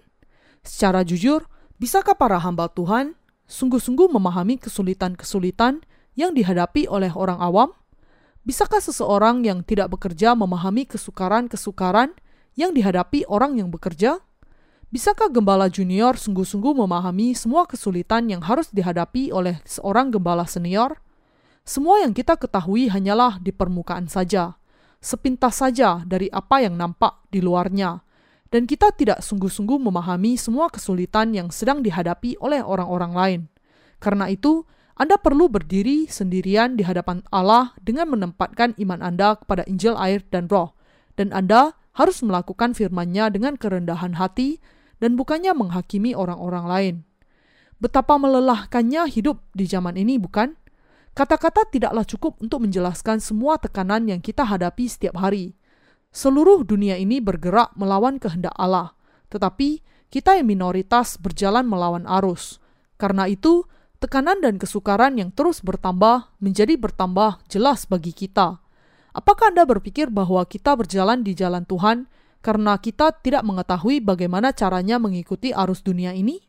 Secara 0.68 1.08
jujur, 1.08 1.48
bisakah 1.80 2.20
para 2.20 2.36
hamba 2.44 2.68
Tuhan 2.68 3.16
sungguh-sungguh 3.48 4.12
memahami 4.12 4.60
kesulitan-kesulitan 4.60 5.80
yang 6.20 6.36
dihadapi 6.36 6.92
oleh 6.92 7.16
orang 7.16 7.40
awam? 7.40 7.72
Bisakah 8.44 8.84
seseorang 8.84 9.48
yang 9.48 9.64
tidak 9.64 9.96
bekerja 9.96 10.36
memahami 10.36 10.84
kesukaran-kesukaran 10.92 12.12
yang 12.60 12.76
dihadapi 12.76 13.24
orang 13.32 13.64
yang 13.64 13.72
bekerja? 13.72 14.20
Bisakah 14.88 15.28
gembala 15.28 15.68
junior 15.68 16.16
sungguh-sungguh 16.16 16.72
memahami 16.72 17.36
semua 17.36 17.68
kesulitan 17.68 18.32
yang 18.32 18.40
harus 18.40 18.72
dihadapi 18.72 19.36
oleh 19.36 19.60
seorang 19.68 20.16
gembala 20.16 20.48
senior? 20.48 21.04
Semua 21.68 22.00
yang 22.08 22.16
kita 22.16 22.40
ketahui 22.40 22.88
hanyalah 22.88 23.36
di 23.44 23.52
permukaan 23.52 24.08
saja, 24.08 24.56
sepintas 25.04 25.60
saja 25.60 26.08
dari 26.08 26.32
apa 26.32 26.64
yang 26.64 26.80
nampak 26.80 27.20
di 27.28 27.44
luarnya, 27.44 28.00
dan 28.48 28.64
kita 28.64 28.96
tidak 28.96 29.20
sungguh-sungguh 29.28 29.76
memahami 29.76 30.40
semua 30.40 30.72
kesulitan 30.72 31.36
yang 31.36 31.52
sedang 31.52 31.84
dihadapi 31.84 32.40
oleh 32.40 32.64
orang-orang 32.64 33.12
lain. 33.12 33.42
Karena 34.00 34.32
itu, 34.32 34.64
Anda 34.96 35.20
perlu 35.20 35.52
berdiri 35.52 36.08
sendirian 36.08 36.80
di 36.80 36.88
hadapan 36.88 37.28
Allah 37.28 37.76
dengan 37.84 38.08
menempatkan 38.16 38.80
iman 38.80 39.04
Anda 39.04 39.36
kepada 39.36 39.68
Injil 39.68 40.00
air 40.00 40.24
dan 40.32 40.48
roh, 40.48 40.80
dan 41.20 41.36
Anda 41.36 41.76
harus 42.00 42.24
melakukan 42.24 42.72
firman-Nya 42.72 43.36
dengan 43.36 43.60
kerendahan 43.60 44.16
hati 44.16 44.64
dan 44.98 45.18
bukannya 45.18 45.54
menghakimi 45.54 46.14
orang-orang 46.18 46.66
lain. 46.66 46.96
Betapa 47.78 48.18
melelahkannya 48.18 49.06
hidup 49.10 49.42
di 49.54 49.70
zaman 49.70 49.98
ini, 49.98 50.18
bukan? 50.18 50.58
Kata-kata 51.14 51.66
tidaklah 51.70 52.06
cukup 52.06 52.38
untuk 52.42 52.66
menjelaskan 52.66 53.18
semua 53.22 53.58
tekanan 53.58 54.06
yang 54.10 54.22
kita 54.22 54.46
hadapi 54.46 54.86
setiap 54.86 55.18
hari. 55.18 55.58
Seluruh 56.14 56.66
dunia 56.66 56.98
ini 56.98 57.22
bergerak 57.22 57.74
melawan 57.78 58.18
kehendak 58.18 58.54
Allah, 58.58 58.94
tetapi 59.30 59.82
kita 60.10 60.38
yang 60.38 60.50
minoritas 60.50 61.18
berjalan 61.18 61.66
melawan 61.66 62.06
arus. 62.22 62.62
Karena 62.98 63.30
itu, 63.30 63.66
tekanan 63.98 64.42
dan 64.42 64.58
kesukaran 64.62 65.18
yang 65.18 65.34
terus 65.34 65.62
bertambah 65.62 66.34
menjadi 66.42 66.78
bertambah 66.78 67.46
jelas 67.50 67.86
bagi 67.90 68.14
kita. 68.14 68.62
Apakah 69.18 69.50
Anda 69.50 69.66
berpikir 69.66 70.14
bahwa 70.14 70.46
kita 70.46 70.78
berjalan 70.78 71.26
di 71.26 71.34
jalan 71.34 71.66
Tuhan 71.66 72.06
karena 72.42 72.78
kita 72.78 73.12
tidak 73.20 73.44
mengetahui 73.44 74.00
bagaimana 74.00 74.54
caranya 74.54 75.02
mengikuti 75.02 75.52
arus 75.52 75.82
dunia 75.84 76.14
ini? 76.14 76.40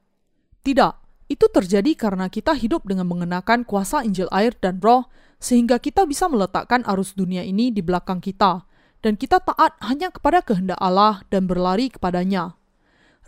Tidak. 0.63 0.95
Itu 1.29 1.53
terjadi 1.53 1.93
karena 1.93 2.33
kita 2.33 2.57
hidup 2.57 2.89
dengan 2.89 3.05
mengenakan 3.05 3.69
kuasa 3.69 4.01
Injil 4.01 4.33
air 4.33 4.57
dan 4.57 4.81
roh, 4.81 5.13
sehingga 5.37 5.77
kita 5.77 6.09
bisa 6.09 6.25
meletakkan 6.27 6.81
arus 6.89 7.13
dunia 7.13 7.45
ini 7.45 7.69
di 7.69 7.85
belakang 7.85 8.19
kita, 8.19 8.65
dan 9.05 9.15
kita 9.15 9.39
taat 9.45 9.77
hanya 9.85 10.09
kepada 10.09 10.41
kehendak 10.41 10.81
Allah 10.81 11.23
dan 11.29 11.45
berlari 11.45 11.93
kepadanya. 11.93 12.57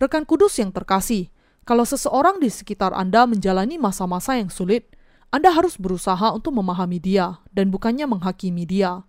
Rekan 0.01 0.25
kudus 0.25 0.57
yang 0.57 0.73
terkasih, 0.73 1.29
kalau 1.69 1.85
seseorang 1.85 2.41
di 2.41 2.49
sekitar 2.49 2.97
Anda 2.97 3.29
menjalani 3.29 3.77
masa-masa 3.77 4.41
yang 4.41 4.49
sulit, 4.49 4.97
Anda 5.29 5.53
harus 5.53 5.77
berusaha 5.77 6.33
untuk 6.33 6.57
memahami 6.57 6.99
dia 6.99 7.39
dan 7.53 7.69
bukannya 7.69 8.09
menghakimi 8.09 8.65
dia. 8.65 9.05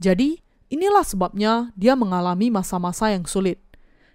Jadi, 0.00 0.40
inilah 0.70 1.04
sebabnya 1.04 1.74
dia 1.76 1.98
mengalami 1.98 2.48
masa-masa 2.48 3.12
yang 3.12 3.26
sulit. 3.26 3.58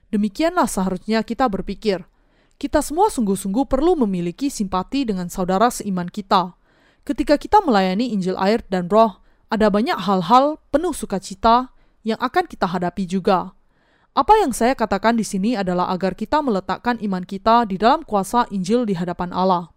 Demikianlah 0.09 0.65
seharusnya 0.65 1.21
kita 1.21 1.45
berpikir, 1.51 2.07
kita 2.55 2.79
semua 2.79 3.11
sungguh-sungguh 3.11 3.67
perlu 3.67 3.99
memiliki 4.07 4.47
simpati 4.47 5.03
dengan 5.03 5.27
saudara 5.27 5.67
seiman 5.67 6.07
kita. 6.07 6.55
Ketika 7.03 7.35
kita 7.35 7.59
melayani 7.61 8.15
Injil 8.15 8.39
air 8.39 8.63
dan 8.71 8.87
roh, 8.87 9.19
ada 9.51 9.67
banyak 9.67 9.99
hal-hal 9.99 10.57
penuh 10.71 10.95
sukacita 10.95 11.75
yang 12.07 12.17
akan 12.23 12.47
kita 12.47 12.65
hadapi 12.65 13.03
juga. 13.05 13.53
Apa 14.15 14.39
yang 14.39 14.55
saya 14.55 14.71
katakan 14.71 15.19
di 15.19 15.27
sini 15.27 15.59
adalah 15.59 15.91
agar 15.91 16.15
kita 16.15 16.39
meletakkan 16.39 16.95
iman 17.03 17.27
kita 17.27 17.67
di 17.67 17.75
dalam 17.75 18.07
kuasa 18.07 18.47
Injil 18.47 18.87
di 18.87 18.95
hadapan 18.95 19.35
Allah. 19.35 19.75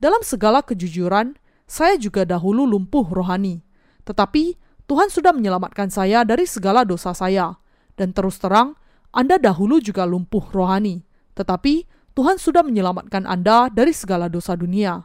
Dalam 0.00 0.24
segala 0.24 0.64
kejujuran, 0.64 1.36
saya 1.68 2.00
juga 2.00 2.24
dahulu 2.24 2.64
lumpuh 2.64 3.04
rohani. 3.04 3.60
Tetapi 4.08 4.56
Tuhan 4.88 5.12
sudah 5.12 5.36
menyelamatkan 5.36 5.92
saya 5.92 6.24
dari 6.24 6.48
segala 6.48 6.82
dosa 6.88 7.12
saya. 7.12 7.60
Dan 7.92 8.16
terus 8.16 8.40
terang, 8.40 8.72
Anda 9.12 9.36
dahulu 9.36 9.84
juga 9.84 10.08
lumpuh 10.08 10.48
rohani. 10.48 11.04
Tetapi 11.36 11.84
Tuhan 12.16 12.40
sudah 12.40 12.64
menyelamatkan 12.64 13.28
Anda 13.28 13.68
dari 13.68 13.92
segala 13.92 14.32
dosa 14.32 14.56
dunia. 14.56 15.04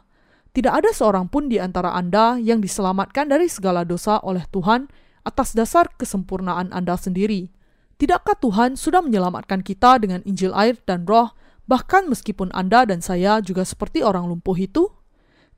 Tidak 0.56 0.72
ada 0.72 0.88
seorang 0.88 1.28
pun 1.28 1.52
di 1.52 1.60
antara 1.60 1.92
Anda 1.92 2.40
yang 2.40 2.64
diselamatkan 2.64 3.28
dari 3.28 3.50
segala 3.50 3.84
dosa 3.84 4.22
oleh 4.24 4.48
Tuhan 4.48 4.88
atas 5.20 5.52
dasar 5.52 5.92
kesempurnaan 6.00 6.72
Anda 6.72 6.96
sendiri. 6.96 7.52
Tidakkah 8.00 8.40
Tuhan 8.40 8.80
sudah 8.80 9.04
menyelamatkan 9.04 9.60
kita 9.60 10.00
dengan 10.00 10.24
Injil 10.24 10.50
air 10.56 10.80
dan 10.88 11.04
roh, 11.04 11.36
bahkan 11.68 12.08
meskipun 12.08 12.54
Anda 12.56 12.88
dan 12.88 13.04
saya 13.04 13.44
juga 13.44 13.68
seperti 13.68 14.00
orang 14.00 14.26
lumpuh 14.30 14.56
itu? 14.56 14.88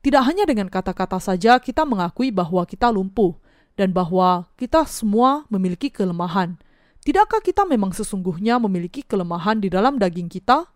Tidak 0.01 0.21
hanya 0.21 0.45
dengan 0.45 0.69
kata-kata 0.69 1.17
saja 1.17 1.57
kita 1.57 1.85
mengakui 1.85 2.29
bahwa 2.29 2.65
kita 2.69 2.93
lumpuh, 2.93 3.33
dan 3.77 3.93
bahwa 3.93 4.49
kita 4.57 4.83
semua 4.89 5.45
memiliki 5.47 5.93
kelemahan. 5.93 6.57
Tidakkah 7.05 7.39
kita 7.39 7.63
memang 7.63 7.95
sesungguhnya 7.95 8.59
memiliki 8.59 9.05
kelemahan 9.05 9.63
di 9.63 9.71
dalam 9.71 9.95
daging 9.95 10.27
kita? 10.27 10.67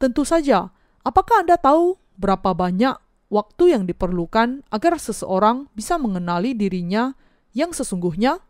Tentu 0.00 0.26
saja, 0.26 0.74
apakah 1.06 1.46
Anda 1.46 1.54
tahu 1.54 2.00
berapa 2.18 2.50
banyak 2.56 2.98
waktu 3.30 3.78
yang 3.78 3.84
diperlukan 3.86 4.66
agar 4.74 4.98
seseorang 4.98 5.70
bisa 5.76 5.94
mengenali 6.00 6.56
dirinya 6.56 7.14
yang 7.54 7.70
sesungguhnya? 7.70 8.42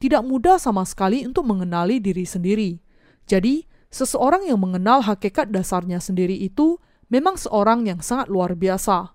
Tidak 0.00 0.22
mudah 0.24 0.56
sama 0.56 0.86
sekali 0.88 1.26
untuk 1.28 1.44
mengenali 1.44 2.00
diri 2.00 2.24
sendiri. 2.24 2.80
Jadi, 3.28 3.68
seseorang 3.92 4.48
yang 4.48 4.58
mengenal 4.58 5.04
hakikat 5.04 5.52
dasarnya 5.52 6.00
sendiri 6.00 6.34
itu 6.34 6.80
memang 7.12 7.36
seorang 7.36 7.84
yang 7.84 8.00
sangat 8.00 8.32
luar 8.32 8.56
biasa. 8.56 9.12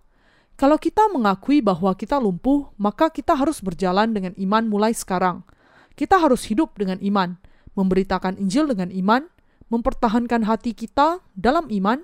Kalau 0.57 0.81
kita 0.81 1.05
mengakui 1.13 1.61
bahwa 1.61 1.93
kita 1.93 2.17
lumpuh, 2.17 2.73
maka 2.81 3.13
kita 3.13 3.37
harus 3.37 3.61
berjalan 3.61 4.09
dengan 4.09 4.33
iman 4.41 4.65
mulai 4.65 4.89
sekarang. 4.89 5.45
Kita 5.93 6.17
harus 6.17 6.49
hidup 6.49 6.73
dengan 6.73 6.97
iman, 6.97 7.37
memberitakan 7.77 8.41
Injil 8.41 8.65
dengan 8.65 8.89
iman, 8.89 9.29
mempertahankan 9.69 10.49
hati 10.49 10.73
kita 10.73 11.21
dalam 11.37 11.69
iman, 11.69 12.01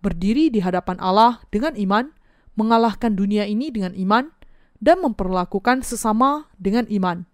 berdiri 0.00 0.48
di 0.48 0.64
hadapan 0.64 0.96
Allah 0.96 1.44
dengan 1.52 1.76
iman, 1.76 2.08
mengalahkan 2.56 3.12
dunia 3.12 3.44
ini 3.44 3.68
dengan 3.68 3.92
iman, 3.92 4.32
dan 4.80 5.04
memperlakukan 5.04 5.84
sesama 5.84 6.48
dengan 6.56 6.88
iman. 6.88 7.28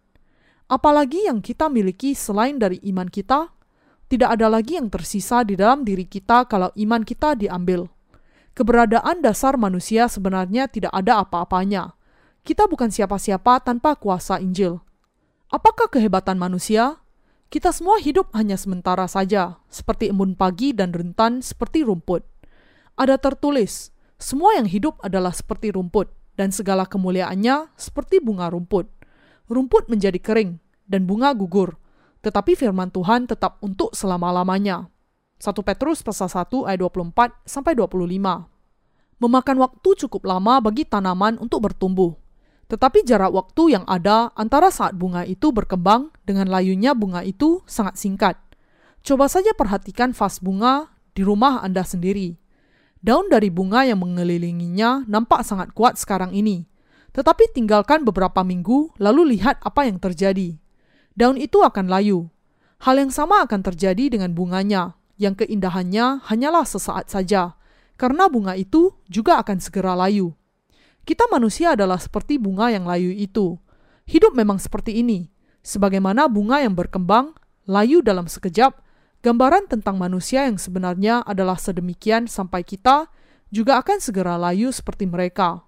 Apalagi 0.67 1.31
yang 1.31 1.47
kita 1.47 1.71
miliki 1.71 2.19
selain 2.19 2.59
dari 2.59 2.83
iman 2.91 3.07
kita, 3.07 3.55
tidak 4.11 4.35
ada 4.35 4.51
lagi 4.51 4.83
yang 4.83 4.91
tersisa 4.91 5.47
di 5.47 5.55
dalam 5.55 5.87
diri 5.87 6.11
kita 6.11 6.51
kalau 6.51 6.75
iman 6.75 7.07
kita 7.07 7.39
diambil. 7.39 7.87
Keberadaan 8.57 9.21
dasar 9.21 9.61
manusia 9.61 10.09
sebenarnya 10.09 10.65
tidak 10.65 10.89
ada 10.97 11.21
apa-apanya. 11.21 11.93
Kita 12.41 12.65
bukan 12.65 12.89
siapa-siapa 12.89 13.61
tanpa 13.61 14.01
kuasa 14.01 14.41
Injil. 14.41 14.81
Apakah 15.53 15.93
kehebatan 15.93 16.41
manusia? 16.41 17.05
Kita 17.53 17.69
semua 17.69 18.01
hidup 18.01 18.33
hanya 18.33 18.57
sementara 18.57 19.05
saja, 19.13 19.61
seperti 19.69 20.09
embun 20.09 20.33
pagi 20.33 20.73
dan 20.73 20.97
rentan 20.97 21.45
seperti 21.45 21.85
rumput. 21.85 22.25
Ada 22.97 23.21
tertulis, 23.21 23.93
semua 24.17 24.57
yang 24.57 24.65
hidup 24.65 24.97
adalah 25.05 25.37
seperti 25.37 25.77
rumput, 25.77 26.09
dan 26.41 26.49
segala 26.49 26.89
kemuliaannya 26.89 27.77
seperti 27.77 28.25
bunga 28.25 28.49
rumput. 28.49 28.89
Rumput 29.53 29.93
menjadi 29.93 30.17
kering, 30.17 30.57
dan 30.89 31.05
bunga 31.05 31.37
gugur, 31.37 31.77
tetapi 32.25 32.57
firman 32.57 32.89
Tuhan 32.89 33.29
tetap 33.29 33.61
untuk 33.61 33.93
selama-lamanya. 33.93 34.89
1 35.37 35.53
Petrus 35.61 36.01
pasal 36.01 36.33
1 36.33 36.49
ayat 36.65 36.81
24 36.81 37.45
sampai 37.45 37.77
25. 37.77 38.01
Memakan 39.17 39.57
waktu 39.61 39.89
cukup 40.05 40.29
lama 40.29 40.61
bagi 40.61 40.85
tanaman 40.85 41.41
untuk 41.41 41.65
bertumbuh, 41.65 42.17
tetapi 42.67 43.07
jarak 43.07 43.31
waktu 43.31 43.79
yang 43.79 43.85
ada 43.87 44.35
antara 44.35 44.75
saat 44.75 44.99
bunga 44.99 45.23
itu 45.23 45.55
berkembang 45.55 46.11
dengan 46.27 46.51
layunya 46.51 46.93
bunga 46.99 47.23
itu 47.23 47.63
sangat 47.65 47.95
singkat. 48.01 48.37
Coba 49.07 49.31
saja 49.31 49.55
perhatikan 49.55 50.11
vas 50.11 50.43
bunga 50.43 50.91
di 51.15 51.23
rumah 51.23 51.63
Anda 51.63 51.87
sendiri. 51.87 52.35
Daun 52.99 53.31
dari 53.31 53.55
bunga 53.55 53.87
yang 53.87 54.03
mengelilinginya 54.03 55.07
nampak 55.07 55.47
sangat 55.47 55.71
kuat 55.79 55.95
sekarang 55.95 56.35
ini. 56.35 56.67
Tetapi 57.15 57.55
tinggalkan 57.55 58.03
beberapa 58.03 58.43
minggu 58.43 58.99
lalu 58.99 59.39
lihat 59.39 59.63
apa 59.63 59.87
yang 59.87 60.03
terjadi. 60.03 60.59
Daun 61.15 61.39
itu 61.39 61.63
akan 61.63 61.87
layu. 61.87 62.27
Hal 62.83 62.99
yang 62.99 63.15
sama 63.15 63.47
akan 63.47 63.63
terjadi 63.63 64.13
dengan 64.13 64.37
bunganya, 64.37 64.99
yang 65.17 65.37
keindahannya 65.37 66.25
hanyalah 66.25 66.65
sesaat 66.65 67.09
saja, 67.09 67.57
karena 67.97 68.29
bunga 68.29 68.57
itu 68.57 68.93
juga 69.09 69.41
akan 69.41 69.59
segera 69.61 69.97
layu. 69.97 70.37
Kita 71.09 71.27
manusia 71.33 71.73
adalah 71.73 71.97
seperti 71.97 72.37
bunga 72.37 72.69
yang 72.69 72.85
layu 72.85 73.13
itu. 73.15 73.57
Hidup 74.07 74.37
memang 74.37 74.61
seperti 74.61 75.01
ini. 75.01 75.33
Sebagaimana 75.67 76.31
bunga 76.31 76.63
yang 76.63 76.75
berkembang, 76.79 77.35
layu 77.67 78.03
dalam 78.03 78.31
sekejap, 78.31 78.79
gambaran 79.23 79.67
tentang 79.67 79.99
manusia 79.99 80.47
yang 80.47 80.59
sebenarnya 80.59 81.23
adalah 81.27 81.59
sedemikian 81.59 82.31
sampai 82.31 82.63
kita 82.63 83.11
juga 83.51 83.79
akan 83.83 83.99
segera 83.99 84.35
layu 84.39 84.71
seperti 84.71 85.07
mereka. 85.07 85.67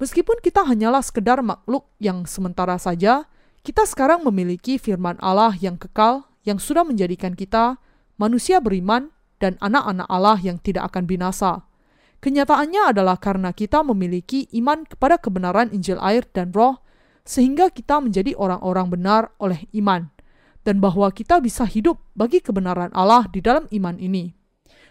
Meskipun 0.00 0.40
kita 0.40 0.64
hanyalah 0.64 1.04
sekedar 1.04 1.44
makhluk 1.44 1.84
yang 2.00 2.24
sementara 2.24 2.80
saja, 2.80 3.28
kita 3.60 3.84
sekarang 3.84 4.24
memiliki 4.24 4.80
firman 4.80 5.20
Allah 5.20 5.52
yang 5.60 5.76
kekal 5.76 6.24
yang 6.48 6.56
sudah 6.56 6.88
menjadikan 6.88 7.36
kita 7.36 7.76
manusia 8.20 8.60
beriman 8.60 9.08
dan 9.40 9.56
anak-anak 9.64 10.04
Allah 10.12 10.36
yang 10.44 10.60
tidak 10.60 10.92
akan 10.92 11.08
binasa. 11.08 11.64
Kenyataannya 12.20 12.92
adalah 12.92 13.16
karena 13.16 13.56
kita 13.56 13.80
memiliki 13.80 14.44
iman 14.60 14.84
kepada 14.84 15.16
kebenaran 15.16 15.72
Injil 15.72 15.96
air 16.04 16.28
dan 16.36 16.52
roh, 16.52 16.84
sehingga 17.24 17.72
kita 17.72 17.96
menjadi 18.04 18.36
orang-orang 18.36 18.92
benar 18.92 19.22
oleh 19.40 19.64
iman, 19.80 20.12
dan 20.60 20.84
bahwa 20.84 21.08
kita 21.08 21.40
bisa 21.40 21.64
hidup 21.64 21.96
bagi 22.12 22.44
kebenaran 22.44 22.92
Allah 22.92 23.24
di 23.32 23.40
dalam 23.40 23.64
iman 23.72 23.96
ini. 23.96 24.36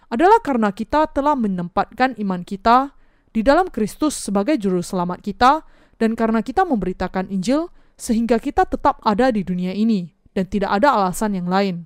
Adalah 0.10 0.42
karena 0.42 0.74
kita 0.74 1.06
telah 1.14 1.38
menempatkan 1.38 2.18
iman 2.18 2.42
kita 2.42 2.98
di 3.30 3.46
dalam 3.46 3.70
Kristus 3.70 4.18
sebagai 4.18 4.58
juru 4.58 4.82
selamat 4.82 5.22
kita, 5.22 5.62
dan 6.02 6.18
karena 6.18 6.42
kita 6.42 6.66
memberitakan 6.66 7.30
Injil, 7.30 7.70
sehingga 7.94 8.42
kita 8.42 8.66
tetap 8.66 8.98
ada 9.06 9.30
di 9.30 9.46
dunia 9.46 9.78
ini, 9.78 10.10
dan 10.34 10.50
tidak 10.50 10.82
ada 10.82 10.98
alasan 10.98 11.38
yang 11.38 11.46
lain. 11.46 11.86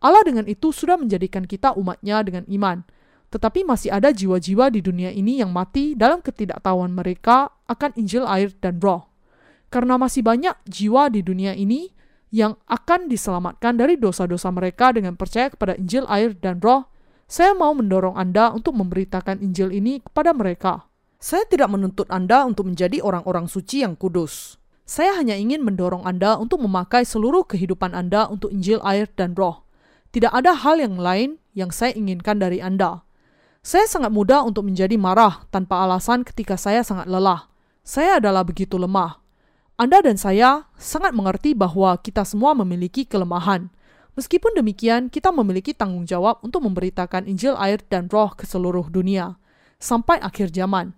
Allah 0.00 0.24
dengan 0.24 0.48
itu 0.48 0.72
sudah 0.72 0.96
menjadikan 0.96 1.44
kita 1.44 1.76
umatnya 1.76 2.24
dengan 2.24 2.44
iman, 2.48 2.84
tetapi 3.30 3.62
masih 3.62 3.94
ada 3.94 4.10
jiwa-jiwa 4.10 4.72
di 4.74 4.80
dunia 4.82 5.12
ini 5.12 5.38
yang 5.38 5.54
mati 5.54 5.94
dalam 5.94 6.24
ketidaktahuan 6.24 6.90
mereka 6.90 7.52
akan 7.70 7.94
Injil 7.94 8.26
air 8.26 8.50
dan 8.58 8.80
roh. 8.82 9.06
Karena 9.70 9.94
masih 10.00 10.26
banyak 10.26 10.56
jiwa 10.66 11.12
di 11.12 11.22
dunia 11.22 11.54
ini 11.54 11.94
yang 12.34 12.58
akan 12.66 13.06
diselamatkan 13.06 13.78
dari 13.78 13.94
dosa-dosa 13.94 14.50
mereka 14.50 14.90
dengan 14.90 15.14
percaya 15.14 15.46
kepada 15.46 15.78
Injil 15.78 16.08
air 16.10 16.34
dan 16.34 16.58
roh, 16.58 16.90
saya 17.30 17.54
mau 17.54 17.70
mendorong 17.70 18.18
Anda 18.18 18.50
untuk 18.50 18.74
memberitakan 18.74 19.38
Injil 19.38 19.70
ini 19.70 20.02
kepada 20.02 20.34
mereka. 20.34 20.90
Saya 21.22 21.46
tidak 21.46 21.70
menuntut 21.70 22.10
Anda 22.10 22.42
untuk 22.42 22.66
menjadi 22.66 22.98
orang-orang 22.98 23.46
suci 23.46 23.86
yang 23.86 23.94
kudus. 23.94 24.58
Saya 24.82 25.14
hanya 25.14 25.38
ingin 25.38 25.62
mendorong 25.62 26.02
Anda 26.02 26.34
untuk 26.34 26.58
memakai 26.66 27.06
seluruh 27.06 27.46
kehidupan 27.46 27.94
Anda 27.94 28.26
untuk 28.26 28.50
Injil 28.50 28.82
air 28.82 29.06
dan 29.14 29.38
roh. 29.38 29.62
Tidak 30.10 30.34
ada 30.34 30.58
hal 30.58 30.82
yang 30.82 30.98
lain 30.98 31.38
yang 31.54 31.70
saya 31.70 31.94
inginkan 31.94 32.42
dari 32.42 32.58
Anda. 32.58 33.06
Saya 33.62 33.86
sangat 33.86 34.10
mudah 34.10 34.42
untuk 34.42 34.66
menjadi 34.66 34.98
marah 34.98 35.46
tanpa 35.54 35.86
alasan 35.86 36.26
ketika 36.26 36.58
saya 36.58 36.82
sangat 36.82 37.06
lelah. 37.06 37.46
Saya 37.86 38.18
adalah 38.18 38.42
begitu 38.42 38.74
lemah. 38.74 39.22
Anda 39.78 40.02
dan 40.02 40.18
saya 40.18 40.66
sangat 40.74 41.14
mengerti 41.14 41.54
bahwa 41.54 41.94
kita 42.02 42.26
semua 42.26 42.58
memiliki 42.58 43.06
kelemahan. 43.06 43.70
Meskipun 44.18 44.58
demikian, 44.58 45.14
kita 45.14 45.30
memiliki 45.30 45.78
tanggung 45.78 46.10
jawab 46.10 46.42
untuk 46.42 46.66
memberitakan 46.66 47.30
Injil 47.30 47.54
air 47.54 47.78
dan 47.86 48.10
roh 48.10 48.34
ke 48.34 48.50
seluruh 48.50 48.90
dunia. 48.90 49.38
Sampai 49.78 50.18
akhir 50.18 50.50
zaman. 50.50 50.90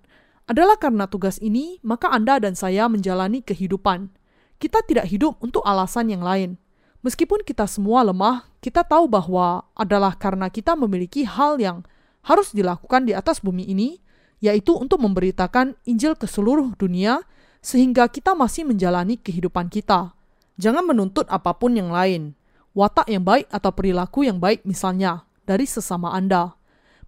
Adalah 0.48 0.81
karena 0.81 1.05
tugas 1.05 1.37
ini, 1.44 1.77
maka 1.85 2.09
Anda 2.09 2.40
dan 2.40 2.57
saya 2.57 2.88
menjalani 2.88 3.44
kehidupan. 3.44 4.09
Kita 4.57 4.81
tidak 4.88 5.11
hidup 5.12 5.37
untuk 5.44 5.61
alasan 5.68 6.09
yang 6.09 6.25
lain. 6.25 6.62
Meskipun 7.03 7.43
kita 7.43 7.67
semua 7.67 8.07
lemah, 8.07 8.47
kita 8.62 8.87
tahu 8.87 9.11
bahwa 9.11 9.67
adalah 9.75 10.15
karena 10.15 10.47
kita 10.47 10.79
memiliki 10.79 11.27
hal 11.27 11.59
yang 11.59 11.83
harus 12.23 12.55
dilakukan 12.55 13.11
di 13.11 13.12
atas 13.12 13.43
bumi 13.43 13.67
ini, 13.67 13.99
yaitu 14.38 14.79
untuk 14.79 15.03
memberitakan 15.03 15.75
Injil 15.83 16.15
ke 16.15 16.31
seluruh 16.31 16.79
dunia, 16.79 17.27
sehingga 17.59 18.07
kita 18.07 18.38
masih 18.38 18.71
menjalani 18.71 19.19
kehidupan 19.19 19.67
kita. 19.67 20.15
Jangan 20.62 20.87
menuntut 20.87 21.27
apa 21.27 21.59
pun 21.59 21.75
yang 21.75 21.91
lain, 21.91 22.38
watak 22.71 23.11
yang 23.11 23.27
baik 23.27 23.51
atau 23.51 23.75
perilaku 23.75 24.23
yang 24.23 24.38
baik 24.38 24.62
misalnya, 24.62 25.27
dari 25.43 25.67
sesama 25.67 26.15
Anda. 26.15 26.55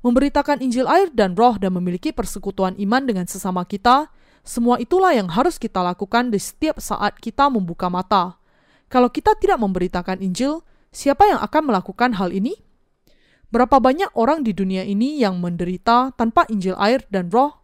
Memberitakan 0.02 0.59
Injil 0.59 0.90
air 0.90 1.09
dan 1.14 1.38
roh 1.38 1.54
dan 1.54 1.70
memiliki 1.70 2.11
persekutuan 2.11 2.74
iman 2.83 3.02
dengan 3.07 3.30
sesama 3.30 3.62
kita, 3.62 4.11
semua 4.42 4.76
itulah 4.83 5.14
yang 5.14 5.30
harus 5.30 5.54
kita 5.57 5.80
lakukan 5.80 6.35
di 6.35 6.42
setiap 6.42 6.83
saat 6.83 7.16
kita 7.22 7.46
membuka 7.46 7.87
mata. 7.87 8.42
Kalau 8.94 9.11
kita 9.11 9.35
tidak 9.35 9.59
memberitakan 9.59 10.22
Injil, 10.22 10.62
siapa 10.94 11.26
yang 11.26 11.42
akan 11.42 11.66
melakukan 11.66 12.14
hal 12.14 12.30
ini? 12.30 12.54
Berapa 13.50 13.83
banyak 13.83 14.14
orang 14.14 14.46
di 14.46 14.54
dunia 14.54 14.87
ini 14.87 15.18
yang 15.18 15.42
menderita 15.42 16.14
tanpa 16.14 16.46
Injil 16.46 16.78
air 16.78 17.02
dan 17.11 17.26
roh? 17.26 17.59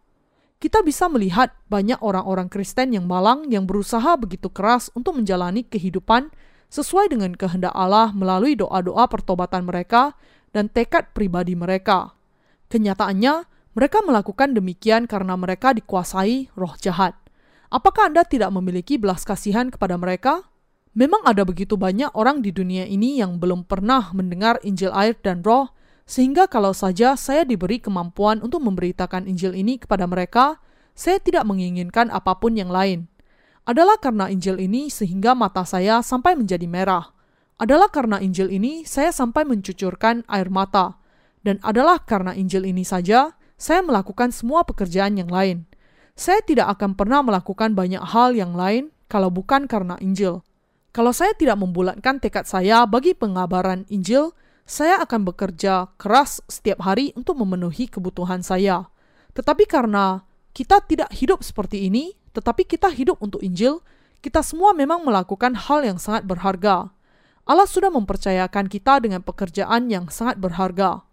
Kita 0.59 0.83
bisa 0.83 1.07
melihat 1.07 1.55
banyak 1.71 2.03
orang-orang 2.03 2.51
Kristen 2.51 2.91
yang 2.91 3.07
malang 3.07 3.47
yang 3.47 3.63
berusaha 3.63 4.19
begitu 4.19 4.51
keras 4.51 4.91
untuk 4.91 5.15
menjalani 5.23 5.63
kehidupan 5.63 6.35
sesuai 6.67 7.15
dengan 7.15 7.31
kehendak 7.31 7.71
Allah 7.79 8.11
melalui 8.11 8.59
doa-doa 8.59 9.07
pertobatan 9.07 9.63
mereka 9.63 10.19
dan 10.51 10.67
tekad 10.67 11.15
pribadi 11.15 11.55
mereka. 11.55 12.11
Kenyataannya, 12.67 13.47
mereka 13.71 14.03
melakukan 14.03 14.51
demikian 14.51 15.07
karena 15.07 15.39
mereka 15.39 15.71
dikuasai 15.71 16.51
roh 16.59 16.75
jahat. 16.75 17.15
Apakah 17.71 18.11
Anda 18.11 18.27
tidak 18.27 18.51
memiliki 18.51 18.99
belas 18.99 19.23
kasihan 19.23 19.71
kepada 19.71 19.95
mereka? 19.95 20.50
Memang 20.91 21.23
ada 21.23 21.47
begitu 21.47 21.79
banyak 21.79 22.11
orang 22.11 22.43
di 22.43 22.51
dunia 22.51 22.83
ini 22.83 23.15
yang 23.23 23.39
belum 23.39 23.63
pernah 23.63 24.11
mendengar 24.11 24.59
Injil 24.59 24.91
air 24.91 25.15
dan 25.23 25.39
roh, 25.39 25.71
sehingga 26.03 26.51
kalau 26.51 26.75
saja 26.75 27.15
saya 27.15 27.47
diberi 27.47 27.79
kemampuan 27.79 28.43
untuk 28.43 28.59
memberitakan 28.59 29.23
Injil 29.23 29.55
ini 29.55 29.79
kepada 29.79 30.03
mereka, 30.03 30.59
saya 30.91 31.23
tidak 31.23 31.47
menginginkan 31.47 32.11
apa 32.11 32.35
pun 32.35 32.59
yang 32.59 32.67
lain. 32.67 33.07
Adalah 33.63 34.03
karena 34.03 34.27
Injil 34.27 34.59
ini 34.59 34.91
sehingga 34.91 35.31
mata 35.31 35.63
saya 35.63 36.03
sampai 36.03 36.35
menjadi 36.35 36.67
merah. 36.67 37.15
Adalah 37.55 37.87
karena 37.87 38.19
Injil 38.19 38.51
ini 38.51 38.83
saya 38.83 39.15
sampai 39.15 39.47
mencucurkan 39.47 40.27
air 40.27 40.51
mata. 40.51 40.99
Dan 41.39 41.61
adalah 41.63 42.03
karena 42.03 42.35
Injil 42.35 42.67
ini 42.67 42.83
saja 42.83 43.37
saya 43.55 43.79
melakukan 43.79 44.35
semua 44.35 44.67
pekerjaan 44.67 45.15
yang 45.15 45.31
lain. 45.31 45.63
Saya 46.19 46.43
tidak 46.43 46.73
akan 46.75 46.99
pernah 46.99 47.23
melakukan 47.23 47.71
banyak 47.77 48.01
hal 48.01 48.35
yang 48.35 48.57
lain 48.57 48.91
kalau 49.07 49.31
bukan 49.31 49.71
karena 49.71 49.95
Injil. 50.03 50.43
Kalau 50.91 51.15
saya 51.15 51.31
tidak 51.31 51.55
membulatkan 51.55 52.19
tekad 52.19 52.43
saya 52.43 52.83
bagi 52.83 53.15
pengabaran 53.15 53.87
Injil, 53.87 54.35
saya 54.67 54.99
akan 54.99 55.23
bekerja 55.23 55.87
keras 55.95 56.43
setiap 56.51 56.83
hari 56.83 57.15
untuk 57.15 57.39
memenuhi 57.39 57.87
kebutuhan 57.87 58.43
saya. 58.43 58.91
Tetapi 59.31 59.63
karena 59.71 60.27
kita 60.51 60.83
tidak 60.83 61.07
hidup 61.15 61.47
seperti 61.47 61.87
ini, 61.87 62.19
tetapi 62.35 62.67
kita 62.67 62.91
hidup 62.91 63.23
untuk 63.23 63.39
Injil, 63.39 63.79
kita 64.19 64.43
semua 64.43 64.75
memang 64.75 64.99
melakukan 65.07 65.55
hal 65.55 65.87
yang 65.87 65.95
sangat 65.95 66.27
berharga. 66.27 66.91
Allah 67.47 67.67
sudah 67.71 67.87
mempercayakan 67.87 68.67
kita 68.67 68.99
dengan 68.99 69.23
pekerjaan 69.23 69.87
yang 69.87 70.11
sangat 70.11 70.43
berharga. 70.43 71.07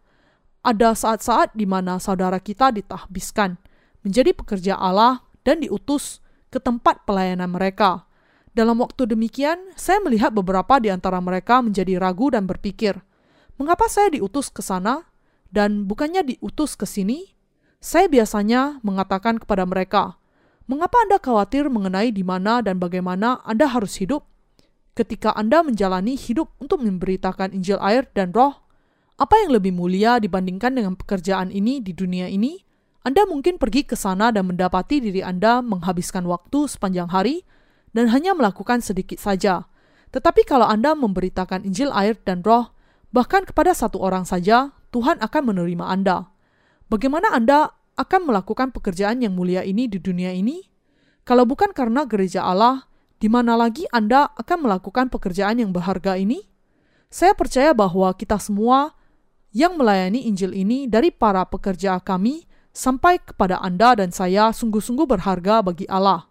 Ada 0.66 0.98
saat-saat 0.98 1.54
di 1.54 1.70
mana 1.70 2.02
saudara 2.02 2.42
kita 2.42 2.74
ditahbiskan 2.74 3.62
menjadi 4.02 4.34
pekerja 4.34 4.74
Allah 4.74 5.22
dan 5.46 5.62
diutus 5.62 6.18
ke 6.50 6.58
tempat 6.58 7.06
pelayanan 7.06 7.54
mereka. 7.54 8.07
Dalam 8.56 8.80
waktu 8.80 9.08
demikian, 9.10 9.72
saya 9.76 10.00
melihat 10.04 10.32
beberapa 10.32 10.80
di 10.80 10.88
antara 10.88 11.20
mereka 11.20 11.60
menjadi 11.60 12.00
ragu 12.00 12.32
dan 12.32 12.48
berpikir, 12.48 12.98
Mengapa 13.58 13.90
saya 13.90 14.14
diutus 14.14 14.54
ke 14.54 14.62
sana 14.62 15.10
dan 15.50 15.90
bukannya 15.90 16.22
diutus 16.22 16.78
ke 16.78 16.86
sini? 16.86 17.34
Saya 17.82 18.06
biasanya 18.06 18.78
mengatakan 18.86 19.42
kepada 19.42 19.66
mereka, 19.66 20.14
"Mengapa 20.70 20.94
Anda 21.02 21.18
khawatir 21.18 21.66
mengenai 21.66 22.14
di 22.14 22.22
mana 22.22 22.62
dan 22.62 22.78
bagaimana 22.78 23.42
Anda 23.42 23.66
harus 23.66 23.98
hidup? 23.98 24.30
Ketika 24.94 25.34
Anda 25.34 25.66
menjalani 25.66 26.14
hidup 26.14 26.54
untuk 26.62 26.86
memberitakan 26.86 27.50
Injil 27.50 27.82
air 27.82 28.06
dan 28.14 28.30
Roh, 28.30 28.62
apa 29.18 29.34
yang 29.42 29.58
lebih 29.58 29.74
mulia 29.74 30.22
dibandingkan 30.22 30.78
dengan 30.78 30.94
pekerjaan 30.94 31.50
ini 31.50 31.82
di 31.82 31.90
dunia 31.90 32.30
ini? 32.30 32.62
Anda 33.02 33.26
mungkin 33.26 33.58
pergi 33.58 33.90
ke 33.90 33.98
sana 33.98 34.30
dan 34.30 34.46
mendapati 34.46 35.02
diri 35.02 35.26
Anda 35.26 35.66
menghabiskan 35.66 36.22
waktu 36.30 36.70
sepanjang 36.70 37.10
hari 37.10 37.42
dan 37.98 38.14
hanya 38.14 38.38
melakukan 38.38 38.78
sedikit 38.78 39.18
saja. 39.18 39.66
Tetapi 40.14 40.46
kalau 40.46 40.70
Anda 40.70 40.94
memberitakan 40.94 41.66
Injil 41.66 41.90
air 41.90 42.14
dan 42.22 42.46
Roh, 42.46 42.78
Bahkan 43.08 43.48
kepada 43.48 43.72
satu 43.72 44.04
orang 44.04 44.28
saja, 44.28 44.76
Tuhan 44.92 45.20
akan 45.24 45.42
menerima 45.52 45.84
Anda. 45.88 46.28
Bagaimana 46.92 47.32
Anda 47.32 47.72
akan 47.96 48.28
melakukan 48.28 48.72
pekerjaan 48.72 49.24
yang 49.24 49.32
mulia 49.32 49.64
ini 49.64 49.88
di 49.88 49.96
dunia 49.96 50.32
ini? 50.32 50.68
Kalau 51.24 51.48
bukan 51.48 51.72
karena 51.72 52.04
gereja 52.04 52.44
Allah, 52.44 52.88
di 53.20 53.28
mana 53.32 53.56
lagi 53.56 53.88
Anda 53.92 54.28
akan 54.36 54.68
melakukan 54.68 55.08
pekerjaan 55.08 55.60
yang 55.60 55.72
berharga 55.72 56.20
ini? 56.20 56.44
Saya 57.08 57.32
percaya 57.32 57.72
bahwa 57.72 58.12
kita 58.12 58.36
semua 58.36 58.92
yang 59.56 59.80
melayani 59.80 60.28
Injil 60.28 60.52
ini 60.52 60.84
dari 60.84 61.08
para 61.08 61.40
pekerja 61.48 61.96
kami 62.04 62.44
sampai 62.76 63.16
kepada 63.24 63.56
Anda 63.64 63.96
dan 63.96 64.12
saya 64.12 64.52
sungguh-sungguh 64.52 65.08
berharga 65.08 65.64
bagi 65.64 65.88
Allah. 65.88 66.27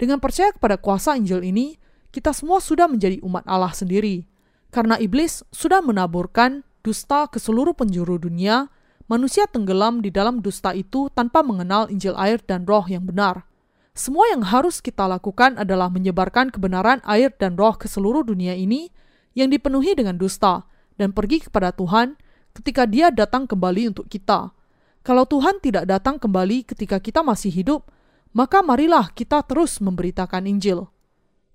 Dengan 0.00 0.16
percaya 0.16 0.48
kepada 0.48 0.80
kuasa 0.80 1.12
Injil 1.12 1.44
ini, 1.44 1.76
kita 2.08 2.32
semua 2.32 2.56
sudah 2.64 2.88
menjadi 2.88 3.20
umat 3.20 3.44
Allah 3.44 3.76
sendiri. 3.76 4.24
Karena 4.72 4.96
iblis 4.96 5.44
sudah 5.52 5.84
menaburkan 5.84 6.64
dusta 6.80 7.28
ke 7.28 7.36
seluruh 7.36 7.76
penjuru 7.76 8.16
dunia, 8.16 8.72
manusia 9.12 9.44
tenggelam 9.44 10.00
di 10.00 10.08
dalam 10.08 10.40
dusta 10.40 10.72
itu 10.72 11.12
tanpa 11.12 11.44
mengenal 11.44 11.92
Injil 11.92 12.16
air 12.16 12.40
dan 12.40 12.64
roh 12.64 12.88
yang 12.88 13.04
benar. 13.04 13.44
Semua 13.92 14.24
yang 14.32 14.40
harus 14.40 14.80
kita 14.80 15.04
lakukan 15.04 15.60
adalah 15.60 15.92
menyebarkan 15.92 16.48
kebenaran 16.48 17.04
air 17.04 17.28
dan 17.36 17.60
roh 17.60 17.76
ke 17.76 17.84
seluruh 17.84 18.24
dunia 18.24 18.56
ini 18.56 18.88
yang 19.36 19.52
dipenuhi 19.52 19.92
dengan 19.92 20.16
dusta 20.16 20.64
dan 20.96 21.12
pergi 21.12 21.44
kepada 21.44 21.76
Tuhan 21.76 22.16
ketika 22.56 22.88
dia 22.88 23.12
datang 23.12 23.44
kembali 23.44 23.92
untuk 23.92 24.08
kita. 24.08 24.56
Kalau 25.04 25.28
Tuhan 25.28 25.60
tidak 25.60 25.84
datang 25.84 26.16
kembali 26.16 26.64
ketika 26.64 26.96
kita 26.96 27.20
masih 27.20 27.52
hidup, 27.52 27.84
maka 28.30 28.62
marilah 28.62 29.10
kita 29.10 29.42
terus 29.46 29.82
memberitakan 29.82 30.46
Injil. 30.46 30.86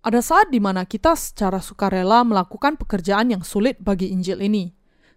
Ada 0.06 0.22
saat 0.22 0.48
di 0.54 0.62
mana 0.62 0.86
kita 0.86 1.18
secara 1.18 1.58
sukarela 1.58 2.22
melakukan 2.22 2.78
pekerjaan 2.78 3.34
yang 3.34 3.42
sulit 3.42 3.82
bagi 3.82 4.14
Injil 4.14 4.38
ini. 4.44 4.70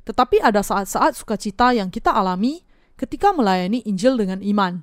Tetapi 0.08 0.40
ada 0.40 0.64
saat-saat 0.64 1.12
sukacita 1.12 1.76
yang 1.76 1.92
kita 1.92 2.08
alami 2.08 2.64
ketika 2.96 3.36
melayani 3.36 3.84
Injil 3.84 4.16
dengan 4.16 4.40
iman. 4.40 4.80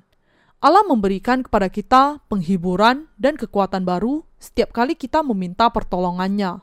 Allah 0.62 0.86
memberikan 0.86 1.42
kepada 1.42 1.66
kita 1.66 2.22
penghiburan 2.30 3.10
dan 3.18 3.34
kekuatan 3.34 3.82
baru 3.82 4.22
setiap 4.38 4.70
kali 4.72 4.94
kita 4.94 5.26
meminta 5.26 5.66
pertolongannya. 5.68 6.62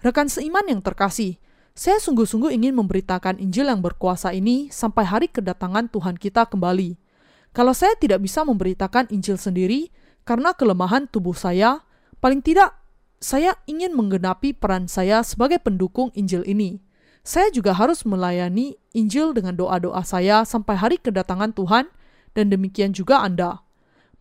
Rekan 0.00 0.32
seiman 0.32 0.64
yang 0.64 0.80
terkasih, 0.80 1.36
saya 1.76 2.00
sungguh-sungguh 2.00 2.50
ingin 2.56 2.72
memberitakan 2.74 3.36
Injil 3.36 3.68
yang 3.68 3.84
berkuasa 3.84 4.32
ini 4.32 4.72
sampai 4.72 5.04
hari 5.04 5.28
kedatangan 5.28 5.92
Tuhan 5.92 6.16
kita 6.16 6.48
kembali. 6.48 6.96
Kalau 7.50 7.74
saya 7.74 7.98
tidak 7.98 8.22
bisa 8.22 8.46
memberitakan 8.46 9.10
Injil 9.10 9.34
sendiri 9.34 9.90
karena 10.22 10.54
kelemahan 10.54 11.10
tubuh 11.10 11.34
saya, 11.34 11.82
paling 12.22 12.44
tidak 12.44 12.78
saya 13.20 13.58
ingin 13.66 13.92
menggenapi 13.92 14.54
peran 14.54 14.86
saya 14.86 15.20
sebagai 15.26 15.58
pendukung 15.60 16.14
Injil 16.14 16.46
ini. 16.46 16.80
Saya 17.20 17.52
juga 17.52 17.76
harus 17.76 18.08
melayani 18.08 18.80
Injil 18.96 19.36
dengan 19.36 19.58
doa-doa 19.58 20.00
saya 20.06 20.46
sampai 20.48 20.78
hari 20.78 20.96
kedatangan 20.96 21.52
Tuhan 21.52 21.90
dan 22.32 22.46
demikian 22.48 22.96
juga 22.96 23.20
Anda. 23.20 23.60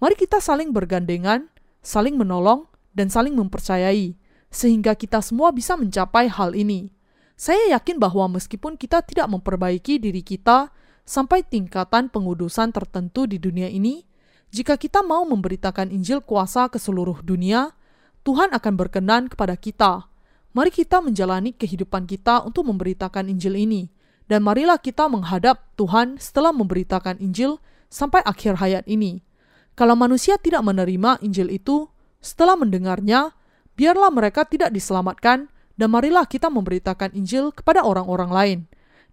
Mari 0.03 0.19
kita 0.19 0.43
saling 0.43 0.75
bergandengan, 0.75 1.47
saling 1.79 2.19
menolong, 2.19 2.67
dan 2.91 3.07
saling 3.07 3.37
mempercayai, 3.37 4.19
sehingga 4.51 4.97
kita 4.97 5.23
semua 5.23 5.53
bisa 5.55 5.79
mencapai 5.79 6.27
hal 6.27 6.57
ini. 6.57 6.91
Saya 7.39 7.71
yakin 7.79 8.03
bahwa 8.03 8.35
meskipun 8.35 8.75
kita 8.75 8.99
tidak 9.05 9.31
memperbaiki 9.31 9.95
diri 9.95 10.19
kita 10.19 10.75
sampai 11.09 11.41
tingkatan 11.41 12.13
pengudusan 12.13 12.69
tertentu 12.69 13.25
di 13.25 13.41
dunia 13.41 13.65
ini, 13.65 14.05
jika 14.53 14.77
kita 14.77 15.01
mau 15.01 15.25
memberitakan 15.25 15.89
Injil 15.89 16.21
kuasa 16.21 16.69
ke 16.69 16.77
seluruh 16.77 17.25
dunia, 17.25 17.73
Tuhan 18.21 18.53
akan 18.53 18.73
berkenan 18.77 19.25
kepada 19.25 19.57
kita. 19.57 20.05
Mari 20.53 20.69
kita 20.69 21.01
menjalani 21.01 21.57
kehidupan 21.57 22.05
kita 22.05 22.45
untuk 22.45 22.69
memberitakan 22.69 23.25
Injil 23.25 23.57
ini, 23.57 23.89
dan 24.29 24.45
marilah 24.45 24.77
kita 24.77 25.09
menghadap 25.09 25.65
Tuhan 25.73 26.21
setelah 26.21 26.53
memberitakan 26.53 27.17
Injil 27.17 27.57
sampai 27.89 28.21
akhir 28.21 28.61
hayat 28.61 28.85
ini. 28.85 29.25
Kalau 29.73 29.97
manusia 29.97 30.37
tidak 30.37 30.61
menerima 30.61 31.25
Injil 31.25 31.49
itu, 31.49 31.89
setelah 32.21 32.53
mendengarnya, 32.53 33.33
biarlah 33.73 34.13
mereka 34.13 34.45
tidak 34.45 34.69
diselamatkan, 34.69 35.49
dan 35.73 35.89
marilah 35.89 36.29
kita 36.29 36.53
memberitakan 36.53 37.17
Injil 37.17 37.49
kepada 37.49 37.81
orang-orang 37.81 38.29
lain. 38.29 38.59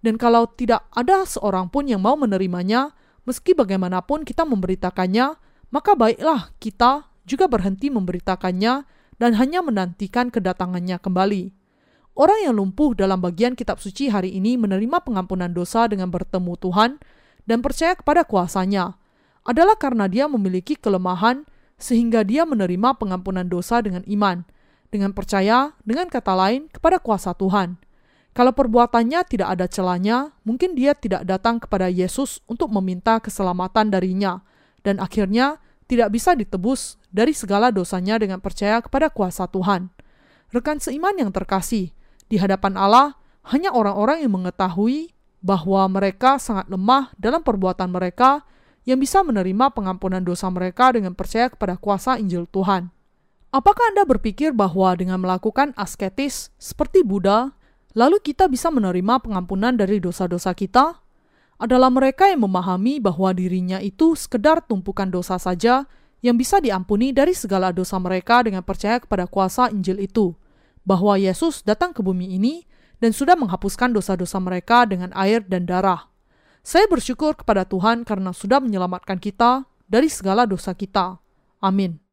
Dan 0.05 0.21
kalau 0.21 0.49
tidak 0.53 0.87
ada 0.93 1.25
seorang 1.25 1.73
pun 1.73 1.89
yang 1.89 2.05
mau 2.05 2.15
menerimanya, 2.15 2.93
meski 3.27 3.57
bagaimanapun 3.57 4.23
kita 4.23 4.45
memberitakannya, 4.45 5.35
maka 5.73 5.93
baiklah 5.99 6.55
kita 6.63 7.11
juga 7.27 7.51
berhenti 7.51 7.91
memberitakannya 7.91 8.87
dan 9.19 9.31
hanya 9.35 9.61
menantikan 9.65 10.31
kedatangannya 10.31 11.01
kembali. 11.03 11.53
Orang 12.17 12.39
yang 12.41 12.57
lumpuh 12.57 12.97
dalam 12.97 13.21
bagian 13.21 13.53
kitab 13.53 13.77
suci 13.77 14.09
hari 14.09 14.33
ini 14.33 14.57
menerima 14.57 15.05
pengampunan 15.05 15.53
dosa 15.53 15.85
dengan 15.85 16.09
bertemu 16.09 16.57
Tuhan 16.57 16.91
dan 17.45 17.59
percaya 17.61 17.93
kepada 17.93 18.25
kuasanya 18.25 18.97
adalah 19.45 19.77
karena 19.77 20.09
dia 20.09 20.25
memiliki 20.25 20.81
kelemahan 20.81 21.45
sehingga 21.77 22.25
dia 22.25 22.49
menerima 22.49 22.97
pengampunan 22.97 23.45
dosa 23.45 23.85
dengan 23.85 24.01
iman, 24.09 24.49
dengan 24.89 25.13
percaya, 25.13 25.77
dengan 25.85 26.09
kata 26.09 26.33
lain, 26.33 26.73
kepada 26.73 26.97
kuasa 26.97 27.37
Tuhan. 27.37 27.77
Kalau 28.37 28.53
perbuatannya 28.53 29.25
tidak 29.25 29.49
ada 29.49 29.65
celahnya, 29.65 30.37
mungkin 30.45 30.77
dia 30.77 30.93
tidak 30.93 31.25
datang 31.25 31.57
kepada 31.57 31.89
Yesus 31.89 32.45
untuk 32.45 32.69
meminta 32.69 33.17
keselamatan 33.17 33.89
darinya, 33.89 34.45
dan 34.85 35.01
akhirnya 35.01 35.57
tidak 35.89 36.13
bisa 36.13 36.37
ditebus 36.37 37.01
dari 37.09 37.33
segala 37.33 37.73
dosanya 37.73 38.21
dengan 38.21 38.45
percaya 38.45 38.85
kepada 38.85 39.09
kuasa 39.09 39.49
Tuhan. 39.49 39.89
Rekan 40.53 40.77
seiman 40.85 41.17
yang 41.17 41.33
terkasih, 41.33 41.97
di 42.29 42.37
hadapan 42.37 42.77
Allah 42.77 43.17
hanya 43.49 43.73
orang-orang 43.73 44.21
yang 44.21 44.37
mengetahui 44.37 45.17
bahwa 45.41 45.89
mereka 45.89 46.37
sangat 46.37 46.69
lemah 46.69 47.17
dalam 47.17 47.41
perbuatan 47.41 47.89
mereka 47.89 48.45
yang 48.85 49.01
bisa 49.01 49.25
menerima 49.25 49.73
pengampunan 49.73 50.21
dosa 50.21 50.53
mereka 50.53 50.93
dengan 50.93 51.17
percaya 51.17 51.49
kepada 51.49 51.81
kuasa 51.81 52.21
Injil 52.21 52.45
Tuhan. 52.53 52.93
Apakah 53.49 53.97
Anda 53.97 54.05
berpikir 54.05 54.53
bahwa 54.53 54.93
dengan 54.93 55.25
melakukan 55.25 55.73
asketis 55.81 56.53
seperti 56.61 57.01
Buddha, 57.01 57.56
lalu 57.97 58.21
kita 58.21 58.47
bisa 58.47 58.69
menerima 58.69 59.25
pengampunan 59.25 59.73
dari 59.73 59.99
dosa-dosa 59.99 60.53
kita? 60.53 61.01
Adalah 61.57 61.89
mereka 61.89 62.29
yang 62.29 62.45
memahami 62.45 63.01
bahwa 63.01 63.33
dirinya 63.33 63.81
itu 63.81 64.13
sekedar 64.13 64.61
tumpukan 64.69 65.09
dosa 65.09 65.41
saja 65.41 65.89
yang 66.21 66.37
bisa 66.37 66.61
diampuni 66.61 67.17
dari 67.17 67.33
segala 67.33 67.73
dosa 67.73 67.97
mereka 67.97 68.45
dengan 68.45 68.61
percaya 68.61 69.01
kepada 69.01 69.25
kuasa 69.25 69.73
Injil 69.73 70.05
itu, 70.05 70.37
bahwa 70.85 71.17
Yesus 71.17 71.65
datang 71.65 71.97
ke 71.97 72.05
bumi 72.05 72.37
ini 72.37 72.69
dan 73.01 73.17
sudah 73.17 73.41
menghapuskan 73.41 73.97
dosa-dosa 73.97 74.37
mereka 74.39 74.85
dengan 74.85 75.11
air 75.17 75.41
dan 75.49 75.65
darah. 75.65 76.13
Saya 76.61 76.85
bersyukur 76.93 77.33
kepada 77.39 77.65
Tuhan 77.65 78.05
karena 78.05 78.37
sudah 78.37 78.61
menyelamatkan 78.61 79.17
kita 79.17 79.65
dari 79.89 80.13
segala 80.13 80.45
dosa 80.45 80.77
kita. 80.77 81.17
Amin. 81.63 82.06